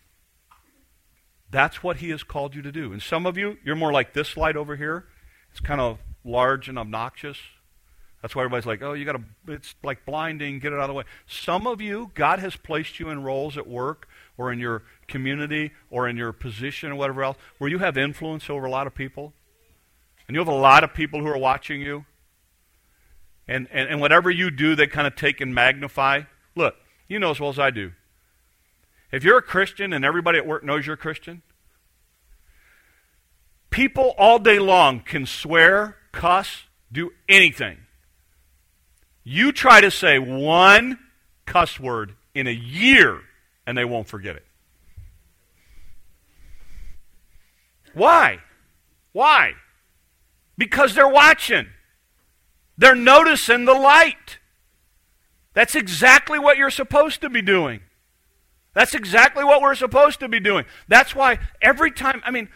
That's 1.49 1.83
what 1.83 1.97
he 1.97 2.11
has 2.11 2.23
called 2.23 2.55
you 2.55 2.61
to 2.61 2.71
do. 2.71 2.93
And 2.93 3.01
some 3.01 3.25
of 3.25 3.37
you, 3.37 3.57
you're 3.61 3.75
more 3.75 3.91
like 3.91 4.13
this 4.13 4.37
light 4.37 4.55
over 4.55 4.77
here. 4.77 5.07
It's 5.51 5.59
kind 5.59 5.81
of 5.81 5.99
large 6.23 6.69
and 6.69 6.79
obnoxious. 6.79 7.39
That's 8.21 8.37
why 8.37 8.43
everybody's 8.43 8.67
like, 8.67 8.81
oh, 8.81 8.93
you 8.93 9.03
got 9.03 9.17
to, 9.17 9.23
it's 9.49 9.75
like 9.83 10.05
blinding, 10.05 10.59
get 10.59 10.71
it 10.71 10.75
out 10.75 10.83
of 10.83 10.87
the 10.87 10.93
way. 10.93 11.03
Some 11.27 11.67
of 11.67 11.81
you, 11.81 12.11
God 12.13 12.39
has 12.39 12.55
placed 12.55 13.01
you 13.01 13.09
in 13.09 13.23
roles 13.23 13.57
at 13.57 13.67
work 13.67 14.07
or 14.41 14.51
in 14.51 14.59
your 14.59 14.83
community 15.07 15.71
or 15.89 16.07
in 16.07 16.17
your 16.17 16.31
position 16.33 16.91
or 16.91 16.95
whatever 16.95 17.23
else 17.23 17.37
where 17.59 17.69
you 17.69 17.77
have 17.77 17.97
influence 17.97 18.49
over 18.49 18.65
a 18.65 18.71
lot 18.71 18.87
of 18.87 18.95
people. 18.95 19.33
And 20.27 20.35
you 20.35 20.39
have 20.39 20.47
a 20.47 20.53
lot 20.53 20.83
of 20.83 20.93
people 20.93 21.19
who 21.19 21.27
are 21.27 21.37
watching 21.37 21.81
you. 21.81 22.05
And, 23.47 23.67
and, 23.71 23.89
and 23.89 24.01
whatever 24.01 24.31
you 24.31 24.49
do, 24.49 24.75
they 24.75 24.87
kind 24.87 25.05
of 25.05 25.15
take 25.15 25.41
and 25.41 25.53
magnify. 25.53 26.21
Look, 26.55 26.75
you 27.07 27.19
know 27.19 27.31
as 27.31 27.39
well 27.39 27.49
as 27.49 27.59
I 27.59 27.69
do. 27.69 27.91
If 29.11 29.23
you're 29.23 29.37
a 29.37 29.43
Christian 29.43 29.93
and 29.93 30.05
everybody 30.05 30.37
at 30.37 30.47
work 30.47 30.63
knows 30.63 30.85
you're 30.85 30.95
a 30.95 30.97
Christian, 30.97 31.41
people 33.69 34.15
all 34.17 34.39
day 34.39 34.57
long 34.57 35.01
can 35.01 35.25
swear, 35.25 35.97
cuss, 36.11 36.63
do 36.91 37.11
anything. 37.27 37.77
You 39.23 39.51
try 39.51 39.81
to 39.81 39.91
say 39.91 40.17
one 40.17 40.97
cuss 41.45 41.79
word 41.79 42.15
in 42.33 42.47
a 42.47 42.51
year, 42.51 43.21
and 43.65 43.77
they 43.77 43.85
won't 43.85 44.07
forget 44.07 44.35
it. 44.35 44.45
Why? 47.93 48.39
Why? 49.11 49.53
Because 50.57 50.95
they're 50.95 51.07
watching. 51.07 51.67
They're 52.77 52.95
noticing 52.95 53.65
the 53.65 53.73
light. 53.73 54.39
That's 55.53 55.75
exactly 55.75 56.39
what 56.39 56.57
you're 56.57 56.69
supposed 56.69 57.21
to 57.21 57.29
be 57.29 57.41
doing. 57.41 57.81
That's 58.73 58.95
exactly 58.95 59.43
what 59.43 59.61
we're 59.61 59.75
supposed 59.75 60.21
to 60.21 60.29
be 60.29 60.39
doing. 60.39 60.65
That's 60.87 61.13
why 61.13 61.39
every 61.61 61.91
time, 61.91 62.21
I 62.25 62.31
mean, 62.31 62.47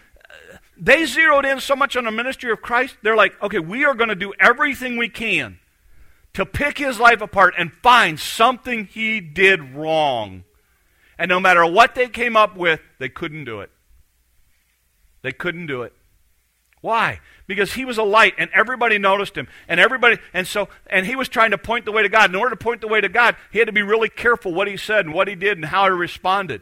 they 0.78 1.06
zeroed 1.06 1.46
in 1.46 1.60
so 1.60 1.76
much 1.76 1.98
on 1.98 2.06
the 2.06 2.12
ministry 2.12 2.52
of 2.52 2.62
Christ, 2.62 2.98
they're 3.04 3.16
like, 3.16 3.42
okay, 3.44 3.60
we 3.60 3.84
are 3.84 3.94
going 3.94 4.10
to 4.10 4.16
do 4.16 4.34
everything 4.40 4.98
we 4.98 5.10
can 5.10 5.60
to 6.34 6.46
pick 6.46 6.78
his 6.78 7.00
life 7.00 7.22
apart 7.22 7.54
and 7.58 7.72
find 7.84 8.20
something 8.20 8.86
he 8.86 9.20
did 9.20 9.76
wrong. 9.76 10.44
And 11.18 11.30
no 11.30 11.40
matter 11.40 11.66
what 11.66 11.96
they 11.96 12.08
came 12.08 12.36
up 12.36 12.58
with, 12.58 12.82
they 13.00 13.10
couldn't 13.10 13.46
do 13.46 13.62
it. 13.62 13.72
They 15.22 15.32
couldn't 15.32 15.68
do 15.68 15.84
it. 15.84 15.94
Why? 16.82 17.20
Because 17.48 17.74
he 17.74 17.84
was 17.84 17.98
a 17.98 18.04
light 18.04 18.36
and 18.38 18.50
everybody 18.54 19.00
noticed 19.00 19.36
him. 19.36 19.48
And 19.68 19.80
everybody 19.80 20.20
and 20.34 20.46
so 20.46 20.70
and 20.88 21.06
he 21.06 21.16
was 21.16 21.28
trying 21.28 21.52
to 21.52 21.58
point 21.58 21.86
the 21.86 21.92
way 21.92 22.04
to 22.04 22.10
God. 22.10 22.30
In 22.30 22.36
order 22.36 22.52
to 22.52 22.64
point 22.64 22.82
the 22.82 22.88
way 22.88 23.02
to 23.02 23.10
God, 23.10 23.36
he 23.52 23.58
had 23.58 23.66
to 23.66 23.72
be 23.72 23.82
really 23.82 24.10
careful 24.10 24.54
what 24.54 24.68
he 24.68 24.78
said 24.78 25.06
and 25.06 25.14
what 25.14 25.28
he 25.28 25.34
did 25.34 25.58
and 25.58 25.66
how 25.66 25.86
he 25.86 25.92
responded. 25.92 26.62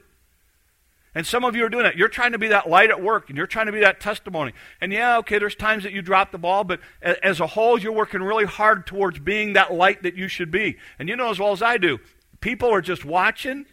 And 1.16 1.28
some 1.28 1.44
of 1.44 1.56
you 1.56 1.64
are 1.66 1.70
doing 1.70 1.84
that. 1.84 1.96
You're 1.96 2.08
trying 2.08 2.32
to 2.32 2.40
be 2.40 2.48
that 2.48 2.68
light 2.68 2.90
at 2.90 3.02
work, 3.02 3.30
and 3.30 3.38
you're 3.38 3.48
trying 3.48 3.68
to 3.68 3.72
be 3.72 3.82
that 3.82 4.00
testimony. 4.00 4.54
And 4.82 4.92
yeah, 4.92 5.18
okay, 5.20 5.38
there's 5.38 5.56
times 5.56 5.84
that 5.84 5.94
you 5.94 6.02
drop 6.02 6.32
the 6.32 6.40
ball, 6.40 6.64
but 6.64 6.80
as 7.02 7.40
a 7.40 7.48
whole, 7.48 7.80
you're 7.80 7.92
working 7.92 8.24
really 8.24 8.46
hard 8.46 8.88
towards 8.88 9.20
being 9.20 9.54
that 9.54 9.72
light 9.72 10.04
that 10.04 10.16
you 10.16 10.28
should 10.28 10.50
be. 10.50 10.78
And 10.98 11.08
you 11.08 11.16
know 11.16 11.30
as 11.30 11.38
well 11.38 11.52
as 11.52 11.62
I 11.62 11.78
do, 11.78 12.00
people 12.40 12.70
are 12.70 12.82
just 12.82 13.06
watching, 13.06 13.66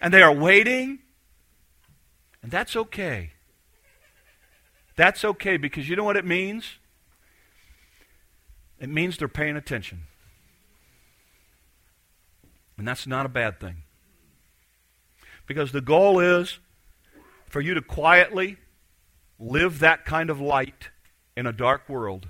and 0.00 0.12
they 0.12 0.22
are 0.22 0.32
waiting, 0.32 1.00
and 2.42 2.50
that's 2.50 2.76
okay. 2.76 3.32
That's 4.96 5.24
okay 5.24 5.56
because 5.56 5.88
you 5.88 5.96
know 5.96 6.04
what 6.04 6.16
it 6.16 6.24
means? 6.24 6.76
It 8.80 8.88
means 8.88 9.16
they're 9.16 9.28
paying 9.28 9.56
attention. 9.56 10.02
And 12.76 12.86
that's 12.86 13.06
not 13.06 13.26
a 13.26 13.28
bad 13.28 13.58
thing. 13.60 13.82
Because 15.46 15.72
the 15.72 15.80
goal 15.80 16.20
is 16.20 16.58
for 17.48 17.60
you 17.60 17.74
to 17.74 17.82
quietly 17.82 18.56
live 19.38 19.80
that 19.80 20.04
kind 20.04 20.30
of 20.30 20.40
light 20.40 20.90
in 21.36 21.46
a 21.46 21.52
dark 21.52 21.88
world. 21.88 22.28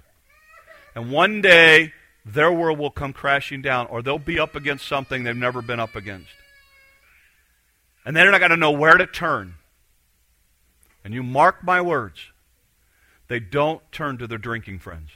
And 0.95 1.11
one 1.11 1.41
day, 1.41 1.93
their 2.25 2.53
world 2.53 2.79
will 2.79 2.91
come 2.91 3.13
crashing 3.13 3.63
down, 3.63 3.87
or 3.87 4.03
they'll 4.03 4.19
be 4.19 4.39
up 4.39 4.55
against 4.55 4.87
something 4.87 5.23
they've 5.23 5.37
never 5.37 5.63
been 5.63 5.81
up 5.81 5.97
against. 5.97 6.31
And 8.09 8.16
they're 8.16 8.31
not 8.31 8.38
going 8.38 8.53
to 8.53 8.57
know 8.57 8.71
where 8.71 8.97
to 8.97 9.07
turn. 9.07 9.57
And 11.05 11.12
you 11.12 11.23
mark 11.23 11.62
my 11.62 11.83
words, 11.83 12.31
they 13.29 13.38
don't 13.38 13.83
turn 13.92 14.16
to 14.16 14.27
their 14.27 14.38
drinking 14.38 14.79
friends. 14.79 15.11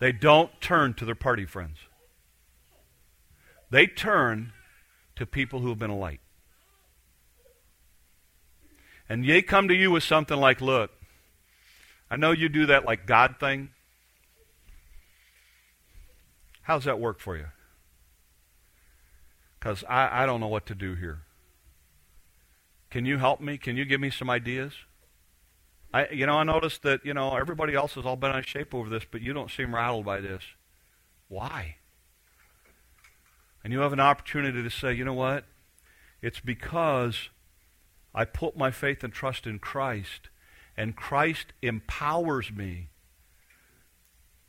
They 0.00 0.10
don't 0.10 0.50
turn 0.60 0.94
to 0.94 1.04
their 1.04 1.14
party 1.14 1.46
friends. 1.46 1.76
They 3.70 3.86
turn 3.86 4.52
to 5.14 5.24
people 5.26 5.60
who 5.60 5.68
have 5.68 5.78
been 5.78 5.90
a 5.90 5.96
light. 5.96 6.20
And 9.08 9.28
they 9.28 9.42
come 9.42 9.68
to 9.68 9.74
you 9.74 9.92
with 9.92 10.02
something 10.02 10.36
like, 10.36 10.60
look, 10.60 10.90
I 12.10 12.16
know 12.16 12.32
you 12.32 12.48
do 12.48 12.66
that 12.66 12.84
like 12.84 13.06
God 13.06 13.36
thing. 13.38 13.68
How's 16.62 16.82
that 16.82 16.98
work 16.98 17.20
for 17.20 17.36
you? 17.36 17.46
Because 19.58 19.84
I, 19.88 20.22
I 20.22 20.26
don't 20.26 20.40
know 20.40 20.48
what 20.48 20.66
to 20.66 20.74
do 20.74 20.94
here. 20.94 21.22
Can 22.90 23.04
you 23.04 23.18
help 23.18 23.40
me? 23.40 23.58
Can 23.58 23.76
you 23.76 23.84
give 23.84 24.00
me 24.00 24.10
some 24.10 24.30
ideas? 24.30 24.72
I, 25.92 26.08
you 26.08 26.26
know, 26.26 26.34
I 26.34 26.44
noticed 26.44 26.82
that, 26.82 27.04
you 27.04 27.14
know, 27.14 27.36
everybody 27.36 27.74
else 27.74 27.94
has 27.94 28.04
all 28.04 28.16
been 28.16 28.30
out 28.30 28.38
of 28.38 28.46
shape 28.46 28.74
over 28.74 28.88
this, 28.88 29.04
but 29.10 29.22
you 29.22 29.32
don't 29.32 29.50
seem 29.50 29.74
rattled 29.74 30.04
by 30.04 30.20
this. 30.20 30.42
Why? 31.28 31.76
And 33.64 33.72
you 33.72 33.80
have 33.80 33.92
an 33.92 34.00
opportunity 34.00 34.62
to 34.62 34.70
say, 34.70 34.92
you 34.92 35.04
know 35.04 35.14
what? 35.14 35.44
It's 36.22 36.40
because 36.40 37.30
I 38.14 38.24
put 38.24 38.56
my 38.56 38.70
faith 38.70 39.02
and 39.02 39.12
trust 39.12 39.46
in 39.46 39.58
Christ, 39.58 40.28
and 40.76 40.96
Christ 40.96 41.46
empowers 41.62 42.50
me 42.50 42.90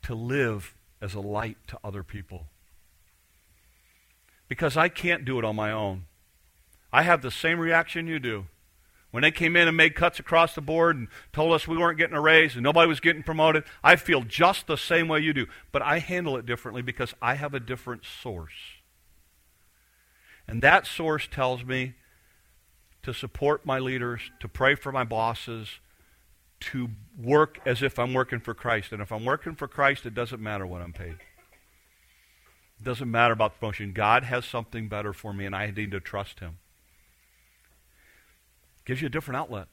to 0.02 0.14
live 0.14 0.74
as 1.00 1.14
a 1.14 1.20
light 1.20 1.58
to 1.68 1.78
other 1.84 2.02
people. 2.02 2.46
Because 4.50 4.76
I 4.76 4.88
can't 4.88 5.24
do 5.24 5.38
it 5.38 5.44
on 5.44 5.54
my 5.54 5.70
own. 5.70 6.06
I 6.92 7.04
have 7.04 7.22
the 7.22 7.30
same 7.30 7.60
reaction 7.60 8.08
you 8.08 8.18
do. 8.18 8.46
When 9.12 9.22
they 9.22 9.30
came 9.30 9.54
in 9.54 9.68
and 9.68 9.76
made 9.76 9.94
cuts 9.94 10.18
across 10.18 10.56
the 10.56 10.60
board 10.60 10.96
and 10.96 11.06
told 11.32 11.52
us 11.52 11.68
we 11.68 11.78
weren't 11.78 11.98
getting 11.98 12.16
a 12.16 12.20
raise 12.20 12.54
and 12.54 12.64
nobody 12.64 12.88
was 12.88 12.98
getting 12.98 13.22
promoted, 13.22 13.62
I 13.82 13.94
feel 13.94 14.22
just 14.22 14.66
the 14.66 14.76
same 14.76 15.06
way 15.06 15.20
you 15.20 15.32
do. 15.32 15.46
But 15.70 15.82
I 15.82 16.00
handle 16.00 16.36
it 16.36 16.46
differently 16.46 16.82
because 16.82 17.14
I 17.22 17.34
have 17.34 17.54
a 17.54 17.60
different 17.60 18.02
source. 18.04 18.80
And 20.48 20.62
that 20.62 20.84
source 20.84 21.28
tells 21.30 21.64
me 21.64 21.94
to 23.04 23.14
support 23.14 23.64
my 23.64 23.78
leaders, 23.78 24.32
to 24.40 24.48
pray 24.48 24.74
for 24.74 24.90
my 24.90 25.04
bosses, 25.04 25.78
to 26.58 26.90
work 27.16 27.60
as 27.64 27.82
if 27.82 28.00
I'm 28.00 28.14
working 28.14 28.40
for 28.40 28.52
Christ. 28.52 28.90
And 28.90 29.00
if 29.00 29.12
I'm 29.12 29.24
working 29.24 29.54
for 29.54 29.68
Christ, 29.68 30.06
it 30.06 30.14
doesn't 30.14 30.42
matter 30.42 30.66
what 30.66 30.82
I'm 30.82 30.92
paid. 30.92 31.18
It 32.80 32.84
doesn't 32.84 33.10
matter 33.10 33.32
about 33.32 33.54
the 33.54 33.58
promotion. 33.58 33.92
God 33.92 34.24
has 34.24 34.44
something 34.46 34.88
better 34.88 35.12
for 35.12 35.34
me, 35.34 35.44
and 35.44 35.54
I 35.54 35.70
need 35.70 35.90
to 35.90 36.00
trust 36.00 36.40
Him. 36.40 36.58
Gives 38.86 39.02
you 39.02 39.06
a 39.06 39.10
different 39.10 39.36
outlet. 39.36 39.68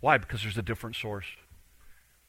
Why? 0.00 0.16
Because 0.16 0.42
there's 0.42 0.56
a 0.56 0.62
different 0.62 0.96
source. 0.96 1.26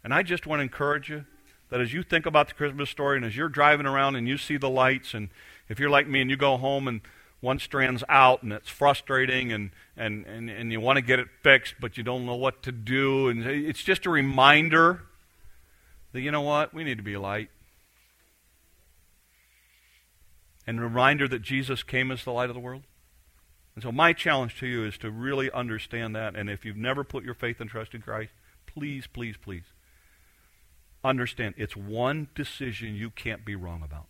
And 0.03 0.13
I 0.13 0.23
just 0.23 0.45
want 0.45 0.59
to 0.59 0.63
encourage 0.63 1.09
you 1.09 1.25
that 1.69 1.81
as 1.81 1.93
you 1.93 2.03
think 2.03 2.25
about 2.25 2.49
the 2.49 2.53
Christmas 2.53 2.89
story 2.89 3.17
and 3.17 3.25
as 3.25 3.35
you're 3.35 3.49
driving 3.49 3.85
around 3.85 4.15
and 4.15 4.27
you 4.27 4.37
see 4.37 4.57
the 4.57 4.69
lights, 4.69 5.13
and 5.13 5.29
if 5.69 5.79
you're 5.79 5.89
like 5.89 6.07
me 6.07 6.21
and 6.21 6.29
you 6.29 6.37
go 6.37 6.57
home 6.57 6.87
and 6.87 7.01
one 7.39 7.59
strand's 7.59 8.03
out 8.09 8.43
and 8.43 8.51
it's 8.51 8.69
frustrating 8.69 9.51
and, 9.51 9.71
and, 9.95 10.25
and, 10.25 10.49
and 10.49 10.71
you 10.71 10.81
want 10.81 10.97
to 10.97 11.01
get 11.01 11.19
it 11.19 11.27
fixed, 11.41 11.75
but 11.79 11.97
you 11.97 12.03
don't 12.03 12.25
know 12.25 12.35
what 12.35 12.63
to 12.63 12.71
do. 12.71 13.29
And 13.29 13.45
it's 13.45 13.83
just 13.83 14.05
a 14.05 14.09
reminder 14.09 15.03
that, 16.11 16.21
you 16.21 16.31
know 16.31 16.41
what, 16.41 16.73
we 16.73 16.83
need 16.83 16.97
to 16.97 17.03
be 17.03 17.15
light. 17.15 17.49
And 20.67 20.79
a 20.79 20.83
reminder 20.83 21.27
that 21.29 21.41
Jesus 21.41 21.81
came 21.81 22.11
as 22.11 22.23
the 22.23 22.33
light 22.33 22.49
of 22.49 22.53
the 22.53 22.59
world. 22.59 22.83
And 23.73 23.83
so 23.83 23.91
my 23.91 24.11
challenge 24.11 24.59
to 24.59 24.67
you 24.67 24.83
is 24.83 24.97
to 24.97 25.09
really 25.09 25.49
understand 25.51 26.15
that. 26.15 26.35
And 26.35 26.49
if 26.49 26.65
you've 26.65 26.75
never 26.75 27.03
put 27.03 27.23
your 27.23 27.33
faith 27.33 27.61
and 27.61 27.69
trust 27.69 27.93
in 27.93 28.01
Christ, 28.01 28.33
please, 28.65 29.07
please, 29.07 29.37
please 29.37 29.63
understand 31.03 31.53
it's 31.57 31.77
one 31.77 32.27
decision 32.35 32.95
you 32.95 33.09
can't 33.09 33.45
be 33.45 33.55
wrong 33.55 33.81
about. 33.83 34.07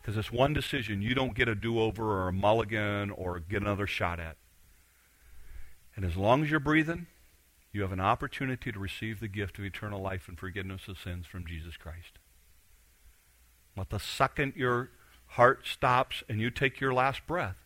Because 0.00 0.16
it's 0.16 0.30
one 0.30 0.52
decision 0.52 1.02
you 1.02 1.14
don't 1.14 1.34
get 1.34 1.48
a 1.48 1.54
do 1.54 1.80
over 1.80 2.04
or 2.04 2.28
a 2.28 2.32
mulligan 2.32 3.10
or 3.10 3.40
get 3.40 3.62
another 3.62 3.86
shot 3.86 4.20
at. 4.20 4.36
And 5.96 6.04
as 6.04 6.16
long 6.16 6.44
as 6.44 6.50
you're 6.50 6.60
breathing, 6.60 7.06
you 7.72 7.82
have 7.82 7.92
an 7.92 8.00
opportunity 8.00 8.72
to 8.72 8.78
receive 8.78 9.20
the 9.20 9.28
gift 9.28 9.58
of 9.58 9.64
eternal 9.64 10.00
life 10.00 10.28
and 10.28 10.38
forgiveness 10.38 10.88
of 10.88 10.98
sins 10.98 11.26
from 11.26 11.46
Jesus 11.46 11.76
Christ. 11.76 12.18
But 13.76 13.90
the 13.90 13.98
second 13.98 14.54
your 14.56 14.90
heart 15.28 15.66
stops 15.66 16.22
and 16.28 16.40
you 16.40 16.50
take 16.50 16.80
your 16.80 16.92
last 16.92 17.26
breath, 17.26 17.56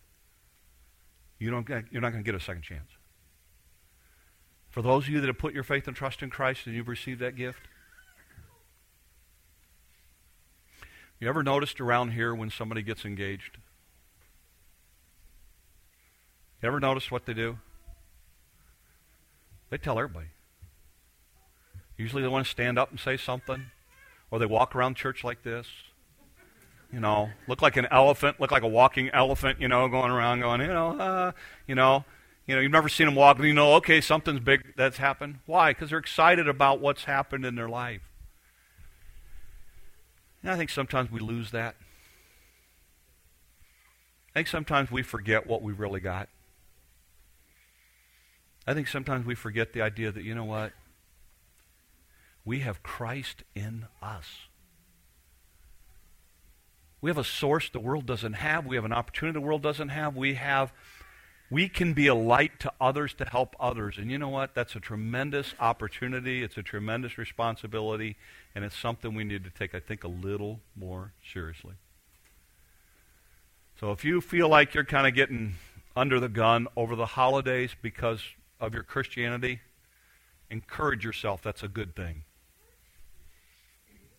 you 1.38 1.51
don't 1.51 1.67
get, 1.67 1.85
you're 1.90 2.03
not 2.03 2.12
going 2.12 2.23
to 2.23 2.27
get 2.27 2.35
a 2.35 2.45
second 2.45 2.62
chance. 2.62 2.90
For 4.71 4.83
those 4.83 5.05
of 5.05 5.11
you 5.11 5.21
that 5.21 5.27
have 5.27 5.38
put 5.38 5.55
your 5.55 5.62
faith 5.62 5.87
and 5.87 5.97
trust 5.97 6.23
in 6.23 6.31
Christ 6.31 6.67
and 6.67 6.75
you've 6.75 6.88
received 6.88 7.21
that 7.21 7.37
gift, 7.37 7.69
you 11.21 11.29
ever 11.29 11.43
noticed 11.43 11.81
around 11.81 12.11
here 12.11 12.35
when 12.35 12.51
somebody 12.51 12.83
gets 12.83 13.05
engaged? 13.05 13.59
You 16.61 16.69
ever 16.69 16.81
notice 16.81 17.11
what 17.11 17.25
they 17.25 17.35
do? 17.35 17.59
They 19.71 19.79
tell 19.79 19.99
everybody. 19.99 20.29
Usually 21.97 22.23
they 22.23 22.29
want 22.29 22.45
to 22.45 22.51
stand 22.51 22.79
up 22.79 22.90
and 22.90 22.99
say 22.99 23.17
something, 23.17 23.67
or 24.31 24.38
they 24.38 24.47
walk 24.47 24.75
around 24.75 24.97
church 24.97 25.23
like 25.23 25.43
this. 25.43 25.67
You 26.94 27.00
know, 27.00 27.30
look 27.48 27.61
like 27.61 27.76
an 27.76 27.88
elephant, 27.90 28.38
look 28.38 28.52
like 28.52 28.62
a 28.62 28.68
walking 28.68 29.11
elephant, 29.11 29.61
you 29.61 29.66
know, 29.66 29.88
going 29.88 30.12
around 30.12 30.38
going, 30.38 30.61
you 30.61 30.68
know, 30.68 30.96
uh, 30.96 31.33
you 31.66 31.74
know, 31.74 32.04
you 32.46 32.54
know, 32.54 32.61
you've 32.61 32.70
never 32.70 32.88
seen 32.88 33.07
them 33.07 33.16
walk, 33.16 33.40
you 33.40 33.52
know, 33.52 33.74
okay, 33.74 34.00
something's 34.00 34.38
big 34.38 34.74
that's 34.76 34.98
happened. 34.98 35.40
Why? 35.44 35.72
Because 35.72 35.90
they're 35.90 35.98
excited 35.98 36.48
about 36.48 36.78
what's 36.78 37.02
happened 37.02 37.44
in 37.44 37.57
their 37.57 37.68
life. 37.68 38.12
And 40.40 40.52
I 40.52 40.57
think 40.57 40.70
sometimes 40.70 41.11
we 41.11 41.18
lose 41.18 41.50
that. 41.50 41.74
I 44.30 44.38
think 44.38 44.46
sometimes 44.46 44.92
we 44.92 45.02
forget 45.02 45.48
what 45.48 45.62
we 45.62 45.72
really 45.72 46.00
got. 46.00 46.28
I 48.68 48.74
think 48.74 48.87
sometimes 48.87 49.26
we 49.26 49.35
forget 49.35 49.72
the 49.72 49.83
idea 49.83 50.12
that, 50.12 50.22
you 50.22 50.37
know 50.37 50.44
what? 50.44 50.70
We 52.44 52.61
have 52.61 52.85
Christ 52.85 53.42
in 53.57 53.87
us. 54.00 54.26
We 57.05 57.11
have 57.11 57.19
a 57.19 57.23
source 57.23 57.69
the 57.69 57.81
world 57.81 58.07
doesn't 58.07 58.33
have. 58.33 58.64
We 58.64 58.77
have 58.77 58.87
an 58.87 58.93
opportunity 58.95 59.35
the 59.35 59.45
world 59.45 59.61
doesn't 59.61 59.90
have. 59.90 60.17
We 60.17 60.37
have 60.37 60.73
we 61.51 61.69
can 61.69 61.93
be 61.93 62.07
a 62.07 62.14
light 62.14 62.59
to 62.61 62.73
others 62.81 63.12
to 63.19 63.27
help 63.27 63.55
others. 63.61 63.99
And 63.99 64.11
you 64.11 64.17
know 64.17 64.31
what? 64.31 64.55
That's 64.55 64.75
a 64.75 64.81
tremendous 64.81 65.53
opportunity. 65.61 66.43
It's 66.43 66.57
a 66.57 66.62
tremendous 66.62 67.19
responsibility. 67.19 68.17
And 68.55 68.64
it's 68.64 68.75
something 68.75 69.14
we 69.14 69.23
need 69.23 69.45
to 69.45 69.51
take, 69.51 69.75
I 69.75 69.81
think, 69.81 70.03
a 70.03 70.09
little 70.09 70.61
more 70.75 71.12
seriously. 71.31 71.75
So 73.79 73.93
if 73.93 74.03
you 74.03 74.23
feel 74.23 74.49
like 74.49 74.73
you're 74.73 74.83
kind 74.83 75.07
of 75.07 75.14
getting 75.14 75.57
under 75.95 76.19
the 76.19 76.31
gun 76.31 76.69
over 76.75 76.97
the 76.97 77.05
holidays 77.05 77.73
because 77.83 78.23
of 78.59 78.73
your 78.73 78.83
Christianity, 78.83 79.61
encourage 80.49 81.05
yourself. 81.05 81.43
That's 81.43 81.62
a 81.62 81.69
good 81.69 81.95
thing. 81.95 82.25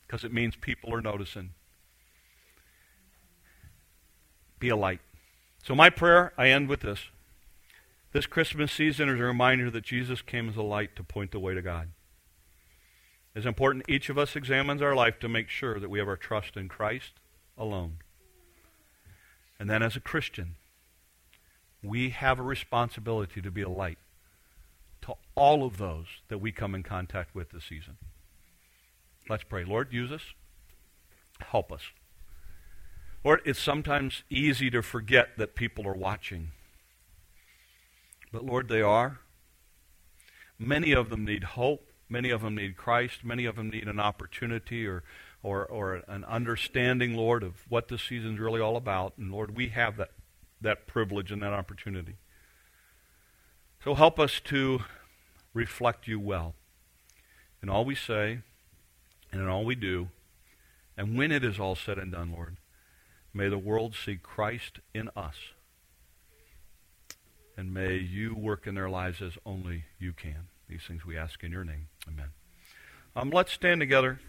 Because 0.06 0.24
it 0.24 0.32
means 0.32 0.56
people 0.56 0.94
are 0.94 1.02
noticing. 1.02 1.50
Be 4.60 4.70
a 4.70 4.76
light. 4.76 5.02
So, 5.64 5.76
my 5.76 5.90
prayer, 5.90 6.34
I 6.38 6.50
end 6.50 6.70
with 6.70 6.82
this. 6.82 7.10
This 8.12 8.26
Christmas 8.26 8.72
season 8.72 9.10
is 9.10 9.20
a 9.20 9.24
reminder 9.24 9.70
that 9.70 9.84
Jesus 9.84 10.22
came 10.22 10.48
as 10.48 10.56
a 10.56 10.62
light 10.62 10.96
to 10.96 11.04
point 11.04 11.32
the 11.32 11.40
way 11.40 11.54
to 11.54 11.62
God. 11.62 11.90
It's 13.36 13.46
important 13.46 13.90
each 13.90 14.10
of 14.10 14.18
us 14.18 14.36
examines 14.36 14.82
our 14.82 14.96
life 14.96 15.20
to 15.20 15.28
make 15.28 15.50
sure 15.50 15.80
that 15.80 15.90
we 15.90 16.00
have 16.00 16.08
our 16.08 16.16
trust 16.16 16.56
in 16.56 16.70
Christ 16.70 17.12
alone. 17.58 17.98
And 19.60 19.70
then 19.70 19.84
as 19.84 19.98
a 19.98 20.00
Christian, 20.00 20.56
we 21.84 22.12
have 22.12 22.40
a 22.40 22.44
responsibility 22.44 23.42
to 23.42 23.52
be 23.52 23.62
a 23.62 23.70
light 23.70 23.98
to 25.02 25.16
all 25.36 25.66
of 25.66 25.78
those 25.78 26.08
that 26.30 26.40
we 26.40 26.52
come 26.52 26.74
in 26.74 26.84
contact 26.84 27.36
with 27.36 27.52
this 27.52 27.66
season. 27.66 27.98
Let's 29.30 29.44
pray. 29.44 29.64
Lord, 29.64 29.92
use 29.92 30.12
us. 30.12 30.34
Help 31.40 31.72
us. 31.72 31.82
Lord, 33.26 33.42
it's 33.44 33.60
sometimes 33.60 34.22
easy 34.30 34.70
to 34.70 34.84
forget 34.84 35.30
that 35.38 35.56
people 35.56 35.88
are 35.88 35.96
watching. 35.96 36.52
But 38.32 38.46
Lord, 38.46 38.70
they 38.70 38.84
are. 38.84 39.20
Many 40.60 40.92
of 40.92 41.10
them 41.10 41.26
need 41.26 41.44
hope. 41.44 41.90
Many 42.08 42.30
of 42.30 42.42
them 42.42 42.54
need 42.54 42.78
Christ. 42.78 43.26
Many 43.26 43.46
of 43.46 43.56
them 43.56 43.72
need 43.72 43.88
an 43.88 44.00
opportunity 44.00 44.86
or, 44.86 45.04
or, 45.42 45.66
or 45.66 46.04
an 46.08 46.24
understanding, 46.26 47.16
Lord, 47.16 47.42
of 47.42 47.66
what 47.68 47.88
this 47.88 48.04
season's 48.04 48.40
really 48.40 48.62
all 48.62 48.78
about. 48.78 49.14
And 49.18 49.32
Lord, 49.32 49.58
we 49.58 49.70
have 49.70 49.98
that, 49.98 50.12
that 50.62 50.86
privilege 50.86 51.32
and 51.32 51.42
that 51.42 51.52
opportunity. 51.52 52.18
So 53.84 53.96
help 53.96 54.20
us 54.20 54.40
to 54.46 54.82
reflect 55.52 56.08
you 56.08 56.20
well 56.20 56.54
in 57.64 57.70
all 57.70 57.86
we 57.86 57.96
say 57.96 58.42
and 59.32 59.42
in 59.42 59.48
all 59.48 59.66
we 59.66 59.74
do. 59.74 60.10
And 60.96 61.18
when 61.18 61.32
it 61.32 61.44
is 61.44 61.60
all 61.60 61.76
said 61.76 61.98
and 61.98 62.12
done, 62.12 62.32
Lord, 62.32 62.58
may 63.36 63.50
the 63.50 63.58
world 63.58 63.94
see 63.94 64.16
Christ 64.16 64.80
in 64.94 65.10
us 65.16 65.36
and 67.58 67.74
may 67.74 67.96
you 67.96 68.34
work 68.36 68.68
in 68.68 68.76
their 68.76 68.90
lives 68.90 69.22
as 69.22 69.34
only 69.46 69.86
you 70.00 70.14
can. 70.14 70.48
These 70.68 70.82
things 70.88 71.06
we 71.06 71.18
ask 71.18 71.44
in 71.44 71.52
your 71.52 71.64
name. 71.64 71.88
Amen. 72.08 72.30
Um, 73.16 73.30
let's 73.30 73.52
stand 73.52 73.80
together. 73.80 74.20